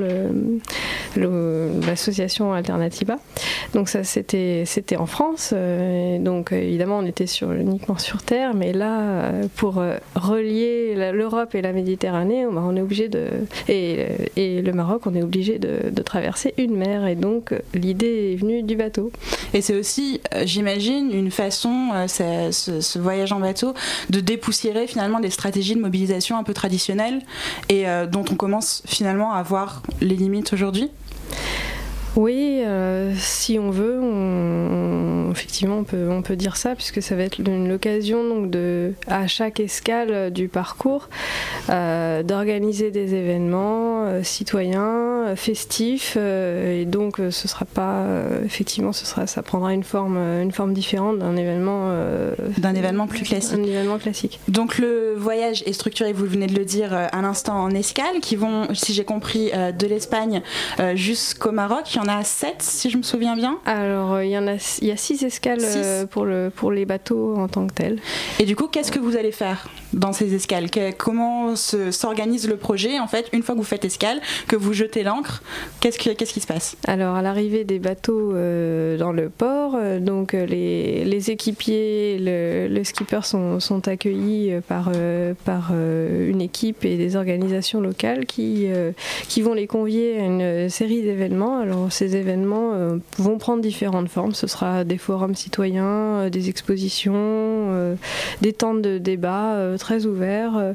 [1.16, 3.18] l'association Alternativa.
[3.74, 5.54] Donc ça c'était c'était en France.
[5.54, 9.82] Et donc évidemment on était sur, uniquement sur terre, mais là pour
[10.16, 13.28] relier l'Europe et la Méditerranée, on est obligé de
[13.70, 18.34] et, et, le Maroc, on est obligé de, de traverser une mer et donc l'idée
[18.34, 19.12] est venue du bateau.
[19.54, 23.74] Et c'est aussi j'imagine, une façon, euh, ce, voyage en bateau,
[24.10, 27.22] de dépoussiérer finalement des stratégies de mobilisation un peu traditionnelles
[27.70, 30.90] et euh, dont on commence finalement à voir les limites aujourd'hui?
[32.16, 32.64] Oui,
[33.18, 34.00] si on veut,
[35.32, 39.28] effectivement, on peut, on peut dire ça, puisque ça va être l'occasion donc de, à
[39.28, 41.10] chaque escale du parcours,
[41.68, 48.06] d'organiser des événements citoyens euh, festif euh, et donc euh, ce sera pas
[48.46, 51.92] effectivement ce sera ça prendra une forme une forme différente d'un événement
[52.58, 53.58] d'un événement plus classique.
[53.58, 54.40] Un événement classique.
[54.48, 58.36] Donc le voyage est structuré, vous venez de le dire à l'instant en escale qui
[58.36, 60.42] vont si j'ai compris de l'Espagne
[60.96, 63.58] jusqu'au Maroc, en a sept si je me souviens bien.
[63.66, 65.62] Alors il y en a il y a six escales
[66.10, 68.00] pour le pour les bateaux en tant que tels.
[68.40, 70.70] Et du coup, qu'est-ce que vous allez faire dans ces escales?
[70.98, 75.04] Comment s'organise le projet en fait une fois que vous faites escale, que vous jetez
[75.04, 75.44] l'encre
[75.80, 76.76] Qu'est-ce qui, qui se passe?
[76.88, 82.18] Alors à l'arrivée des bateaux euh, dans le port, euh, donc euh, les, les équipiers,
[82.20, 84.92] le, le, skipper sont, sont accueillis par,
[85.46, 88.68] par une équipe et des organisations locales qui,
[89.28, 91.60] qui vont les convier à une série d'événements.
[91.60, 92.72] Alors ces événements
[93.18, 94.34] vont prendre différentes formes.
[94.34, 97.96] Ce sera des forums citoyens, des expositions,
[98.42, 100.74] des temps de débat très ouverts,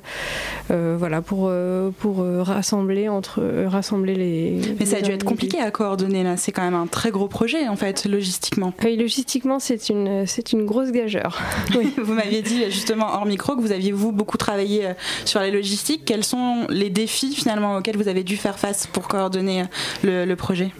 [0.69, 1.53] voilà pour,
[1.99, 6.37] pour rassembler entre rassembler les mais ça a dû être compliqué à coordonner là.
[6.37, 8.73] C'est quand même un très gros projet en fait, logistiquement.
[8.85, 11.41] Oui, logistiquement, c'est une, c'est une grosse gageure.
[11.77, 14.93] Oui, vous m'aviez dit justement hors micro que vous aviez vous beaucoup travaillé euh,
[15.25, 16.05] sur les logistiques.
[16.05, 19.65] Quels sont les défis finalement auxquels vous avez dû faire face pour coordonner
[20.05, 20.71] euh, le, projet?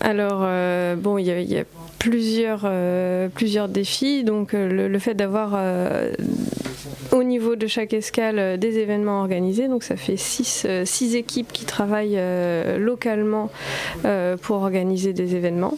[0.00, 1.64] Alors, euh, bon, il y, a
[1.98, 2.70] plusieurs,
[3.34, 4.24] plusieurs défis.
[4.24, 5.54] Donc, le, le fait d'avoir
[7.12, 9.68] au niveau de chaque escale euh, des événements organisés.
[9.68, 13.50] Donc ça fait six, euh, six équipes qui travaillent euh, localement
[14.42, 15.76] pour organiser des événements.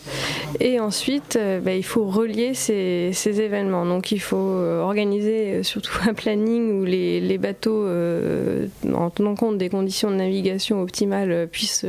[0.60, 3.86] Et ensuite, bah, il faut relier ces, ces, événements.
[3.86, 9.68] Donc il faut organiser surtout un planning où les, les bateaux, en tenant compte des
[9.68, 11.86] conditions de navigation optimales, puissent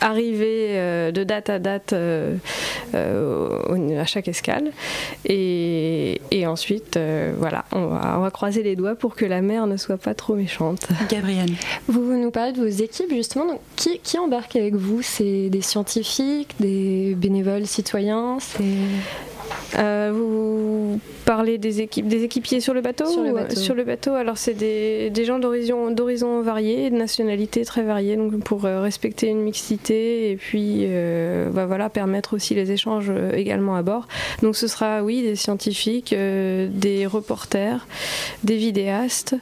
[0.00, 0.74] arriver
[1.12, 1.94] de date à date
[3.98, 4.72] à chaque escale.
[5.24, 6.98] Et, et ensuite,
[7.38, 10.14] voilà, on va, on va croiser les doigts pour que la mer ne soit pas
[10.14, 10.88] trop méchante.
[11.08, 11.52] Gabrielle.
[11.88, 13.60] Vous, nous parlez de vos équipes justement.
[13.76, 15.02] qui, qui embarque avec vous?
[15.02, 18.38] C'est des scientifiques, des bénévoles citoyens
[19.78, 23.56] euh, vous parlez des équipes, des équipiers sur le bateau Sur le bateau.
[23.56, 24.14] Sur le bateau?
[24.14, 29.28] Alors c'est des, des, gens d'horizons variés, de nationalités très variées, donc pour euh, respecter
[29.28, 34.08] une mixité et puis euh, bah voilà permettre aussi les échanges euh, également à bord.
[34.42, 37.86] Donc ce sera oui des scientifiques, euh, des reporters,
[38.44, 39.36] des vidéastes.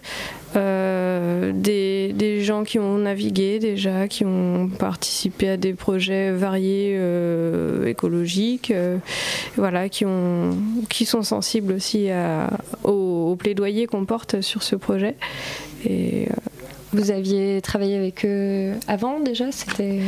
[0.54, 6.96] Euh, des, des, gens qui ont navigué déjà, qui ont participé à des projets variés
[6.98, 8.98] euh, écologiques, euh,
[9.56, 10.56] voilà, qui, ont,
[10.88, 12.50] qui sont sensibles aussi à,
[12.84, 15.16] au, plaidoyer qu'on porte sur ce projet.
[15.84, 16.28] Et
[16.96, 20.00] vous aviez travaillé avec eux avant déjà C'était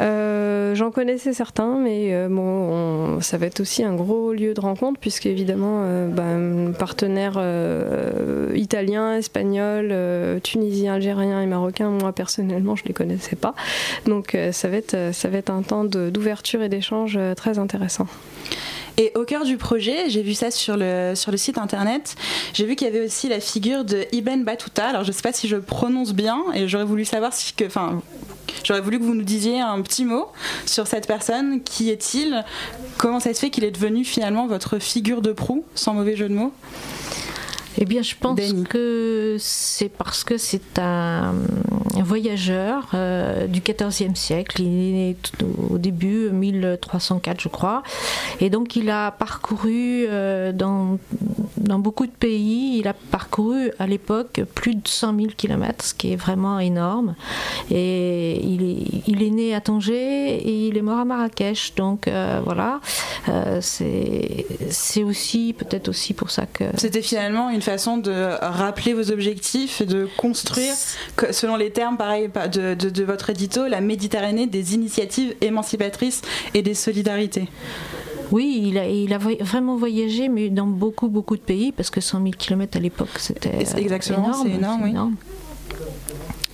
[0.00, 4.54] euh, J'en connaissais certains, mais euh, bon, on, ça va être aussi un gros lieu
[4.54, 9.94] de rencontre puisque évidemment, euh, bah, partenaires euh, italiens, espagnols,
[10.42, 13.54] tunisiens, algériens et marocains, moi personnellement, je les connaissais pas.
[14.06, 18.06] Donc ça va être ça va être un temps d'ouverture et d'échange très intéressant.
[18.98, 22.16] Et au cœur du projet, j'ai vu ça sur le, sur le site internet,
[22.54, 24.86] j'ai vu qu'il y avait aussi la figure de Ibn Battuta.
[24.86, 27.64] Alors je ne sais pas si je prononce bien et j'aurais voulu savoir si que,
[27.66, 28.00] enfin,
[28.64, 30.28] j'aurais voulu que vous nous disiez un petit mot
[30.64, 31.62] sur cette personne.
[31.62, 32.42] Qui est-il?
[32.96, 36.28] Comment ça se fait qu'il est devenu finalement votre figure de proue, sans mauvais jeu
[36.28, 36.52] de mots?
[37.78, 38.64] Eh bien, je pense Danny.
[38.64, 41.34] que c'est parce que c'est un,
[41.94, 44.62] un, voyageur euh, du XIVe siècle.
[44.62, 45.16] Il est né
[45.70, 47.82] au début 1304, je crois,
[48.40, 50.98] et donc il a parcouru euh, dans,
[51.58, 52.78] dans beaucoup de pays.
[52.78, 57.14] Il a parcouru à l'époque plus de 100 000 km, ce qui est vraiment énorme.
[57.70, 61.74] Et il est, il est né à Tanger et il est mort à Marrakech.
[61.76, 62.80] Donc euh, voilà,
[63.60, 69.80] c'est aussi peut-être aussi pour ça que c'était finalement une façon de rappeler vos objectifs
[69.80, 70.74] et de construire,
[71.30, 76.22] selon les termes pareil de, de, de, votre édito, la Méditerranée des initiatives émancipatrices
[76.54, 77.48] et des solidarités.
[78.32, 82.00] Oui, il a, il a vraiment voyagé, mais dans beaucoup, beaucoup de pays, parce que
[82.00, 84.90] 100 000 km à l'époque, c'était Exactement, c'est énorme, oui.
[84.90, 85.14] énorme.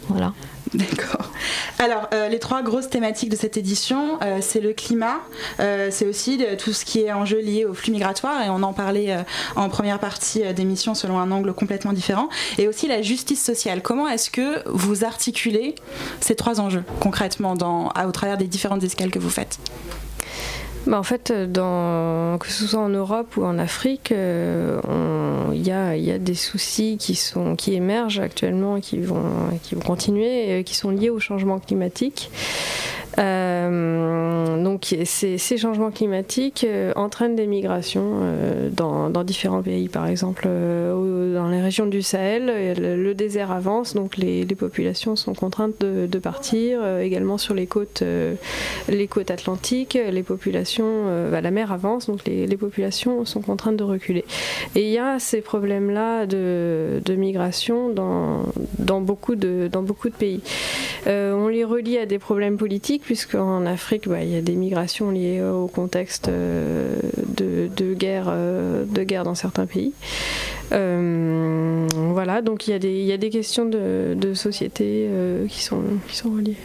[0.09, 0.35] Voilà.
[0.75, 1.31] D'accord.
[1.79, 5.21] Alors, euh, les trois grosses thématiques de cette édition, euh, c'est le climat,
[5.61, 8.73] euh, c'est aussi tout ce qui est enjeu lié au flux migratoire, et on en
[8.73, 9.17] parlait
[9.57, 13.83] en première partie d'émission selon un angle complètement différent, et aussi la justice sociale.
[13.83, 15.75] Comment est-ce que vous articulez
[16.21, 19.59] ces trois enjeux concrètement au travers des différentes escales que vous faites?
[20.87, 24.81] Bah en fait, dans, que ce soit en Europe ou en Afrique, il euh,
[25.53, 29.23] y, a, y, a, des soucis qui, sont, qui émergent actuellement qui vont,
[29.63, 32.31] qui vont continuer, qui sont liés au changement climatique.
[33.19, 39.89] Euh, donc ces, changements climatiques euh, entraînent des migrations euh, dans, différents pays.
[39.89, 45.81] Par exemple, dans les régions du Sahel, le, désert avance, donc les, populations sont contraintes
[45.81, 46.85] de, partir.
[46.99, 48.03] également sur les côtes,
[48.89, 53.85] les côtes atlantiques, les populations, bah, la mer avance, donc les, populations sont contraintes de
[53.85, 54.25] reculer.
[54.75, 59.69] Et il y a ces problèmes-là de, migration dans beaucoup de
[60.19, 60.41] pays.
[61.07, 65.11] on les relie à des problèmes politiques puisqu'en Afrique, bah, il y a des migrations
[65.11, 66.97] liées au contexte euh,
[67.29, 69.93] de, guerre, euh, de guerre dans certains pays.
[70.73, 75.09] Euh, voilà, donc il y, a des, questions de, de société
[75.49, 76.57] qui, sont, qui sont reliées.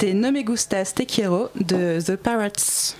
[0.00, 2.94] C'était No Me Gustas de The Parrots.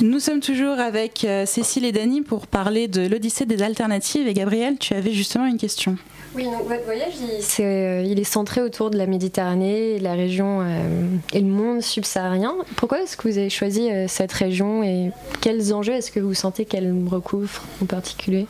[0.00, 4.26] Nous sommes toujours avec euh, Cécile et Dany pour parler de l'Odyssée des alternatives.
[4.26, 5.96] Et Gabriel, tu avais justement une question.
[6.34, 11.06] Oui, donc votre voyage, il, euh, est centré autour de la Méditerranée, la région euh,
[11.32, 12.56] et le monde subsaharien.
[12.74, 16.64] Pourquoi est-ce que vous avez choisi cette région et quels enjeux est-ce que vous sentez
[16.64, 18.48] qu'elle recouvre en particulier?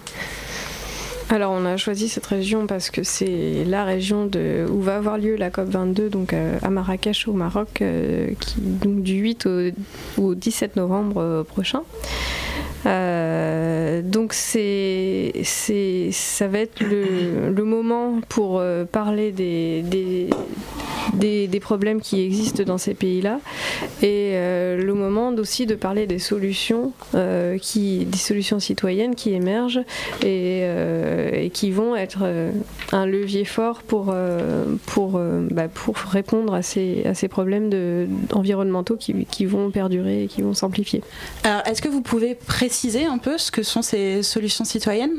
[1.33, 5.17] Alors on a choisi cette région parce que c'est la région de, où va avoir
[5.17, 8.29] lieu la COP22, donc euh, à Marrakech au Maroc, euh,
[8.59, 9.71] donc du 8 au,
[10.19, 11.83] au 17 novembre euh, prochain.
[12.87, 21.61] Euh, donc c'est, ça va être le, le moment pour euh, parler des, des, des,
[21.61, 23.39] problèmes qui existent dans ces pays-là
[24.03, 26.93] et euh, le moment aussi de parler des solutions,
[27.61, 29.83] qui, des solutions citoyennes qui émergent
[30.25, 30.63] et,
[31.33, 32.25] et qui vont être
[32.93, 34.15] un levier fort pour,
[34.87, 35.21] pour,
[35.51, 40.27] bah, pour répondre à ces, à ces problèmes de, environnementaux qui, qui vont perdurer et
[40.27, 41.03] qui vont s'amplifier.
[41.45, 45.19] Alors est-ce que vous pouvez préciser préciser un peu ce que sont ces solutions citoyennes?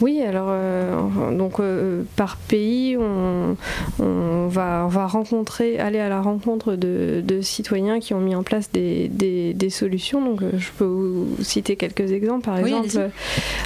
[0.00, 3.56] Oui, alors euh, donc euh, par pays, on,
[4.00, 8.34] on, va, on va rencontrer, aller à la rencontre de, de citoyens qui ont mis
[8.34, 10.20] en place des, des, des solutions.
[10.20, 12.46] Donc euh, je peux vous citer quelques exemples.
[12.46, 13.10] Par Oui, exemple,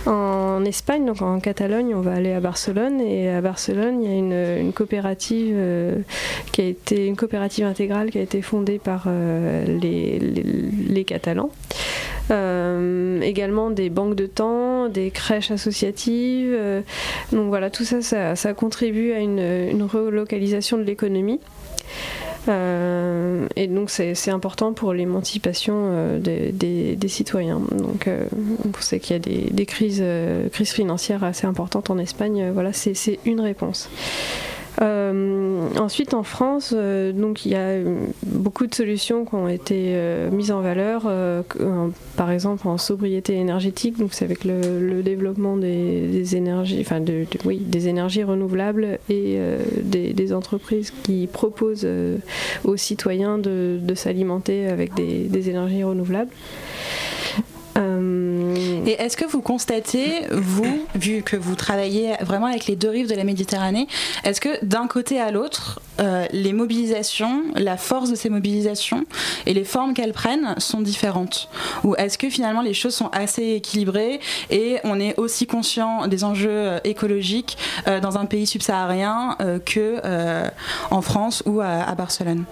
[0.04, 4.12] en Espagne, donc en Catalogne, on va aller à Barcelone et à Barcelone, il y
[4.12, 5.96] a une, une coopérative euh,
[6.52, 10.44] qui a été une coopérative intégrale qui a été fondée par les, les,
[10.90, 11.48] les Catalans.
[12.31, 16.55] Euh, également des banques de temps, des crèches associatives.
[16.55, 16.83] euh,
[17.33, 21.41] donc voilà, tout ça, ça, contribue à une, relocalisation de l'économie.
[22.49, 27.61] Euh, et donc c'est important pour l'émancipation des, citoyens.
[27.72, 28.24] Donc euh,
[28.64, 30.05] on sait qu'il y a des, crises,
[30.53, 32.51] crises financières assez importantes en Espagne.
[32.53, 33.89] Voilà, c'est une réponse.
[34.81, 39.49] Euh, ensuite, en France, euh, donc il y a euh, beaucoup de solutions qui ont
[39.49, 39.97] été
[40.31, 41.11] mises en valeur,
[42.16, 43.99] par exemple en sobriété énergétique.
[43.99, 47.03] Donc c'est avec le, le développement des, énergies, enfin
[47.45, 49.39] oui, des énergies renouvelables et
[49.83, 51.89] des, entreprises qui proposent
[52.64, 56.31] aux citoyens de, s'alimenter avec des énergies renouvelables.
[57.79, 62.89] Euh, Et est-ce que vous constatez, vous, vu que vous travaillez vraiment avec les deux
[62.91, 63.87] rives de la Méditerranée,
[64.24, 69.05] est-ce que d'un côté à l'autre, euh, les mobilisations, la force de ces mobilisations
[69.47, 71.49] et les formes qu'elles prennent sont différentes
[71.85, 74.20] Ou est-ce que finalement les choses sont assez équilibrées
[74.51, 80.01] et on est aussi conscient des enjeux euh, écologiques euh, dans un pays subsaharien que
[80.91, 82.45] en France ou à, à Barcelone?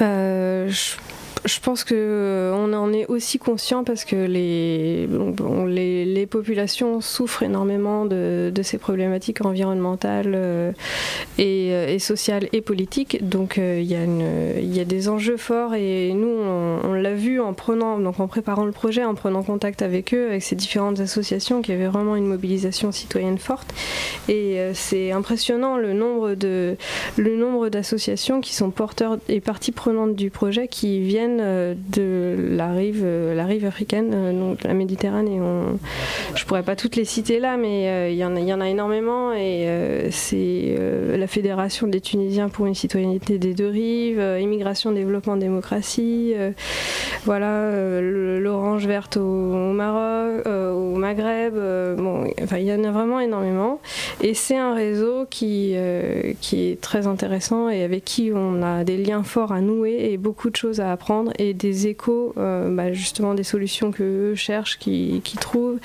[0.00, 0.96] Euh, je,
[1.44, 5.08] je pense que euh, on en est aussi conscient parce que les,
[6.26, 10.72] populations souffrent énormément de, ces problématiques environnementales euh,
[11.38, 13.26] et, euh, et sociales et politiques.
[13.26, 17.98] Donc il y, a une- des enjeux forts et nous on, l'a vu en prenant,
[17.98, 21.72] donc en préparant le projet, en prenant contact avec eux, avec ces différentes associations qui
[21.72, 23.72] avaient vraiment une mobilisation citoyenne forte.
[24.28, 26.76] Et c'est impressionnant le nombre de
[27.16, 32.56] le nombre d'associations qui sont porteurs et parties prenantes du projet qui viennent euh, de
[32.56, 35.40] la rive euh, africaine, euh, donc la Méditerranée.
[35.40, 35.78] On,
[36.34, 39.66] je pourrais pas toutes les citer là, mais il y en a énormément et
[40.10, 40.76] c'est
[41.16, 46.34] la Fédération des Tunisiens pour une citoyenneté des deux rives, Immigration, Développement, Démocratie,
[47.24, 51.54] voilà l'orange verte au, Maroc, au Maghreb.
[51.56, 53.80] il y en a vraiment énormément
[54.22, 59.22] et c'est un réseau qui est très intéressant et avec qui on a des liens
[59.22, 63.34] forts à nouer et beaucoup de choses à apprendre et des échos euh, bah, justement
[63.34, 65.78] des solutions que eux cherchent, qui, qui trouvent.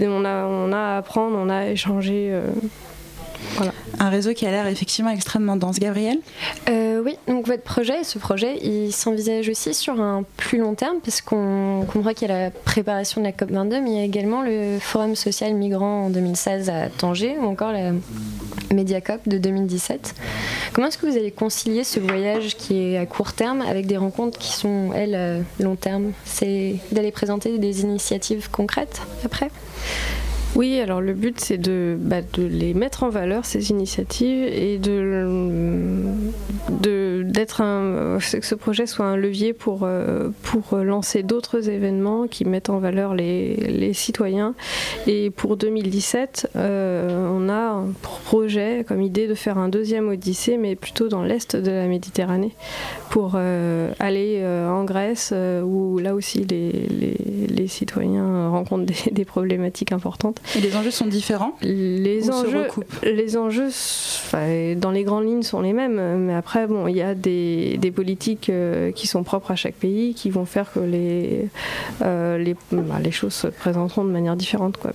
[0.00, 2.32] On a on a à apprendre, on a à échanger.
[3.60, 3.64] Euh.
[3.98, 5.78] Un réseau qui a l'air effectivement extrêmement dense.
[5.78, 6.18] Gabriel
[6.68, 10.96] Euh, oui, donc votre projet, ce projet, il s'envisage aussi sur un plus long terme,
[11.04, 14.04] parce qu'on comprend qu'il y a la préparation de la COP22, mais il y a
[14.04, 17.92] également le Forum social migrant en 2016 à Tanger, ou encore la
[18.72, 20.14] Mediacop de 2017.
[20.72, 23.96] Comment est-ce que vous allez concilier ce voyage qui est à court terme avec des
[23.96, 26.12] rencontres qui sont, elles, à long terme?
[26.24, 29.50] C'est d'aller présenter des initiatives concrètes après?
[30.56, 34.78] Oui, alors le but c'est de, bah, de les mettre en valeur, ces initiatives, et
[34.78, 36.02] de,
[37.22, 39.88] d'être un, que ce projet soit un levier pour,
[40.42, 44.54] pour lancer d'autres événements qui mettent en valeur les, citoyens.
[45.06, 50.74] Et pour 2017, on a un projet comme idée de faire un deuxième Odyssée, mais
[50.74, 52.54] plutôt dans l'est de la Méditerranée,
[53.10, 55.32] pour aller en Grèce,
[55.64, 60.39] où là aussi les, citoyens rencontrent des, problématiques importantes.
[60.56, 62.66] Et les enjeux sont différents Les enjeux,
[63.02, 63.70] les enjeux
[64.76, 66.00] dans les grandes lignes, sont les mêmes.
[66.18, 69.74] Mais après, bon, il y a des, des politiques euh, qui sont propres à chaque
[69.74, 71.48] pays qui vont faire que les,
[72.02, 74.76] euh, les, bah, les choses se présenteront de manière différente.
[74.76, 74.92] Quoi.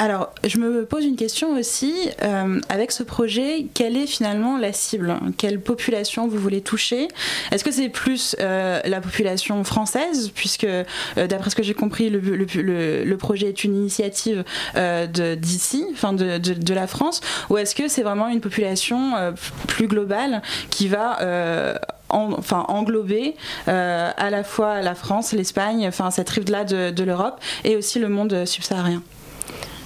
[0.00, 1.92] Alors, je me pose une question aussi.
[2.22, 5.14] Euh, avec ce projet, quelle est finalement la cible?
[5.36, 7.08] Quelle population vous voulez toucher?
[7.52, 10.84] Est-ce que c'est plus euh, la population française, puisque euh,
[11.14, 14.42] d'après ce que j'ai compris, le, projet est une initiative
[14.74, 17.20] d'ici, enfin de, la France,
[17.50, 19.34] ou est-ce que c'est vraiment une population
[19.68, 20.40] plus globale
[20.70, 21.78] qui va
[22.08, 23.36] en, enfin, englober
[23.66, 28.08] à la fois la France, l'Espagne, enfin cette rive-là de, de l'Europe, et aussi le
[28.08, 29.02] monde subsaharien?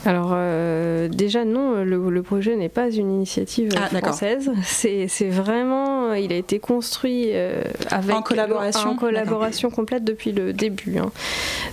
[0.05, 4.50] Alors euh, déjà non, le, projet n'est pas une initiative ah, française.
[4.64, 10.52] C'est vraiment, il a été construit euh, avec en collaboration, en collaboration complète depuis le
[10.52, 10.98] début.
[10.98, 11.11] Hein.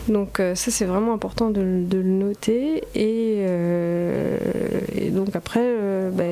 [0.08, 3.46] Donc euh, ça c'est vraiment important de, le noter et,
[5.12, 5.68] donc après
[6.12, 6.24] bah,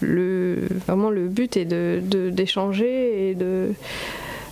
[0.00, 3.72] le, vraiment le but est d'échanger et de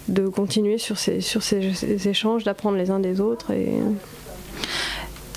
[0.09, 3.69] de continuer sur ces, sur ces échanges, d'apprendre les uns des autres et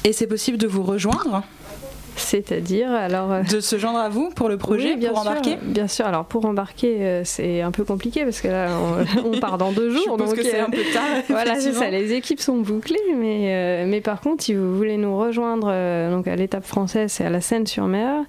[0.04, 1.44] et c'est possible de vous rejoindre
[2.16, 5.58] c'est-à-dire alors euh, de se joindre à vous pour le projet, bien pour embarquer.
[5.62, 6.06] Bien sûr.
[6.06, 8.70] Alors pour embarquer, euh, c'est un peu compliqué parce que là
[9.26, 11.04] on, part dans deux jours, donc c'est un peu tard.
[11.30, 11.90] voilà, c'est ça.
[11.90, 15.68] Les équipes sont bouclées, mais euh, mais par contre, si vous voulez nous rejoindre
[16.10, 18.24] donc à l'étape française, c'est à la Seine-sur-Mer.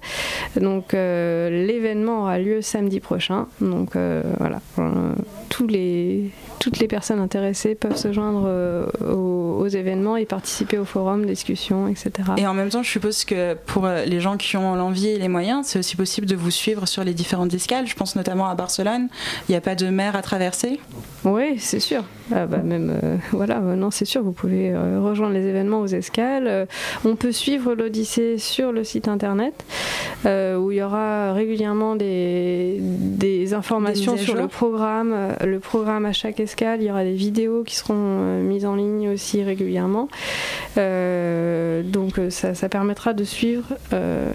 [0.59, 3.47] Donc l'événement aura lieu samedi prochain.
[3.61, 3.91] Donc
[4.39, 4.61] voilà,
[5.49, 6.31] tous les
[6.63, 8.47] toutes les personnes intéressées peuvent se joindre
[9.05, 12.11] aux, aux, événements et participer au forum, discussions, etc.
[12.37, 15.19] Et en même temps, je suppose que pour euh, les gens qui ont l'envie et
[15.19, 17.85] les moyens, c'est aussi possible de vous suivre sur les différentes escales.
[17.85, 19.09] Je pense notamment à Barcelone.
[19.49, 20.79] Il n'y a pas de mer à traverser
[21.25, 22.03] Oui, c'est sûr.
[22.33, 25.87] Ah bah même, euh, voilà, euh, non, c'est sûr, vous pouvez rejoindre les événements aux
[25.87, 26.67] escales.
[27.05, 29.53] on peut suivre l'Odyssée sur le site internet
[30.25, 35.13] où il y aura régulièrement des, des informations sur le programme,
[35.43, 36.81] le programme à chaque escale.
[36.81, 40.07] Il y aura des vidéos qui seront mises en ligne aussi régulièrement.
[40.77, 44.31] donc ça, ça permettra de suivre euh,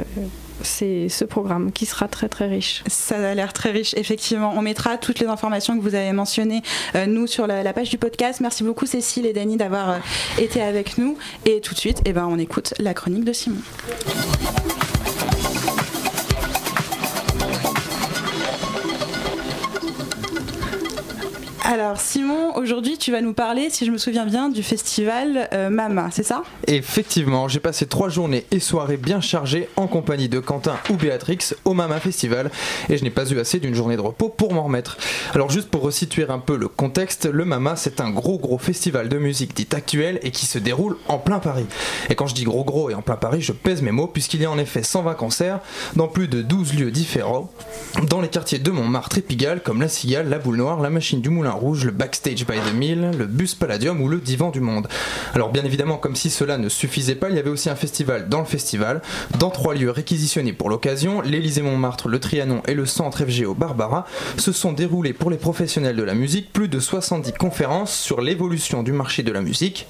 [0.63, 2.83] c'est ce programme qui sera très très riche.
[2.87, 4.53] Ça a l'air très riche, effectivement.
[4.57, 6.63] On mettra toutes les informations que vous avez mentionnées,
[6.95, 8.41] euh, nous, sur la, page du podcast.
[8.41, 9.99] Merci beaucoup Cécile et Dany d'avoir euh,
[10.39, 11.17] été avec nous.
[11.45, 13.61] Et tout de suite, eh ben, on écoute la chronique de Simon.
[21.71, 25.69] Alors Simon, aujourd'hui tu vas nous parler, si je me souviens bien, du festival euh,
[25.69, 26.43] Mama, c'est ça?
[26.67, 31.53] Effectivement, j'ai passé trois journées et soirées bien chargées en compagnie de Quentin ou Béatrix
[31.67, 32.51] au Mama Festival
[32.89, 34.97] et je n'ai pas eu assez d'une journée de repos pour m'en remettre.
[35.35, 39.11] Alors juste pour resituer un peu le contexte, le Mama c'est un gros gros festival
[39.11, 41.67] de musique dite actuelle et qui se déroule en plein Paris.
[42.09, 44.41] Et quand je dis gros gros et en plein Paris, je pèse mes mots puisqu'il
[44.41, 45.61] y a en effet 120 concerts
[45.97, 47.51] dans plus de 12 lieux différents
[48.09, 51.21] dans les quartiers de Montmartre et Pigalle comme la Cigale, la Boule Noire, la Machine
[51.21, 54.61] du Moulin Rouge, le Backstage by the Mill, le Bus Palladium ou le Divan du
[54.61, 54.89] Monde.
[55.35, 58.29] Alors bien évidemment, comme si cela ne suffisait pas, il y avait aussi un festival
[58.29, 59.03] dans le festival,
[59.39, 64.07] dans trois lieux réquisitionnés pour l'occasion, l'Élysée Montmartre, le Trianon et le Centre FGO Barbara,
[64.37, 68.83] se sont déroulés pour les professionnels de la musique plus de 70 conférences sur l'évolution
[68.83, 69.87] du marché de la musique,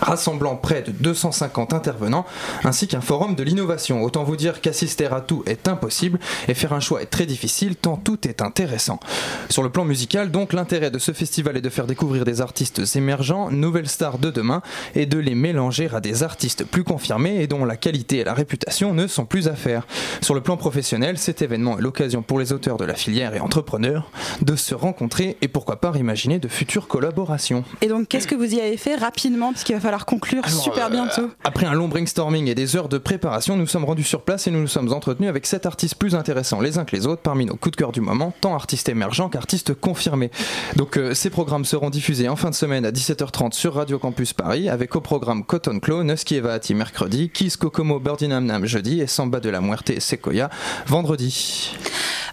[0.00, 2.26] rassemblant près de 250 intervenants,
[2.64, 4.02] ainsi qu'un forum de l'innovation.
[4.02, 6.18] Autant vous dire qu'assister à tout est impossible
[6.48, 9.00] et faire un choix est très difficile tant tout est intéressant.
[9.48, 12.82] Sur le plan musical, donc l'intérêt de ce festival est de faire découvrir des artistes
[12.96, 14.62] émergents, nouvelles stars de demain,
[14.94, 18.34] et de les mélanger à des artistes plus confirmés et dont la qualité et la
[18.34, 19.86] réputation ne sont plus à faire.
[20.20, 23.40] Sur le plan professionnel, cet événement est l'occasion pour les auteurs de la filière et
[23.40, 24.10] entrepreneurs
[24.40, 27.64] de se rencontrer et pourquoi pas imaginer de futures collaborations.
[27.80, 30.86] Et donc, qu'est-ce que vous y avez fait rapidement, parce qu'il va falloir conclure super
[30.86, 34.22] euh, bientôt Après un long brainstorming et des heures de préparation, nous sommes rendus sur
[34.22, 37.06] place et nous nous sommes entretenus avec sept artistes plus intéressants les uns que les
[37.06, 40.30] autres parmi nos coups de cœur du moment, tant artistes émergents qu'artistes confirmés.
[40.76, 44.68] Donc, ces programmes seront diffusés en fin de semaine à 17h30 sur Radio Campus Paris
[44.68, 49.06] avec au programme Cotton Claw, Nusky Evati mercredi, Kiss Kokomo Birdie Nam Nam jeudi et
[49.06, 50.50] Samba de la Muerte Sequoia
[50.86, 51.74] vendredi.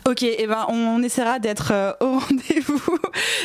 [0.06, 2.98] Ok, eh ben on essaiera d'être euh, au rendez-vous.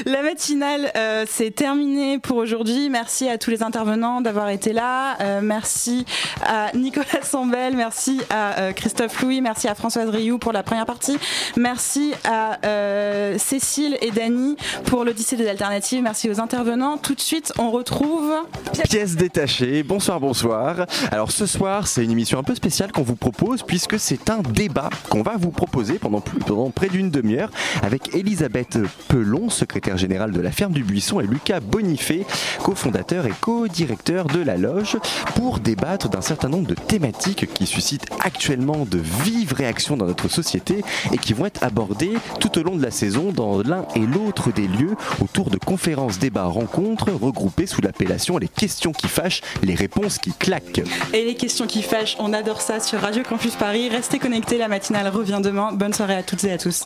[0.07, 2.89] La matinale, euh, c'est terminé pour aujourd'hui.
[2.91, 5.17] Merci à tous les intervenants d'avoir été là.
[5.21, 6.05] Euh, merci
[6.47, 11.19] à Nicolas Sambel, merci à Christophe Louis, merci à Françoise Rioux pour la première partie.
[11.57, 12.59] Merci à
[13.39, 16.03] Cécile et Dany pour l'Odyssée des alternatives.
[16.03, 16.99] Merci aux intervenants.
[16.99, 18.33] Tout de suite, on retrouve
[18.89, 19.83] pièce détachée.
[19.83, 20.87] Bonsoir, bonsoir.
[21.11, 24.41] Alors ce soir, c'est une émission un peu spéciale qu'on vous propose puisque c'est un
[24.43, 27.51] débat qu'on va vous proposer pendant, plus, pendant près d'une demi-heure
[27.83, 28.79] avec Elisabeth
[29.09, 32.27] Pelon, secrétaire générale de la ferme du Buisson, et Lucas Bonifay,
[32.63, 34.97] cofondateur et co-directeur de la loge,
[35.35, 40.29] pour débattre d'un certain nombre de thématiques qui suscitent actuellement de vives réactions dans notre
[40.29, 40.83] société
[41.13, 44.53] et qui vont être abordées tout au long de la saison dans l'un et l'autre
[44.53, 49.75] des lieux autour de conférences, débats, rencontres regroupées sous l'appellation Les questions qui fâchent, les
[49.75, 50.83] réponses qui claquent.
[51.13, 53.89] Et les questions qui fâchent, on adore ça sur Radio Campus Paris.
[53.89, 55.73] Restez connectés, la matinale revient demain.
[55.73, 56.83] Bonne soirée à toutes et à tous.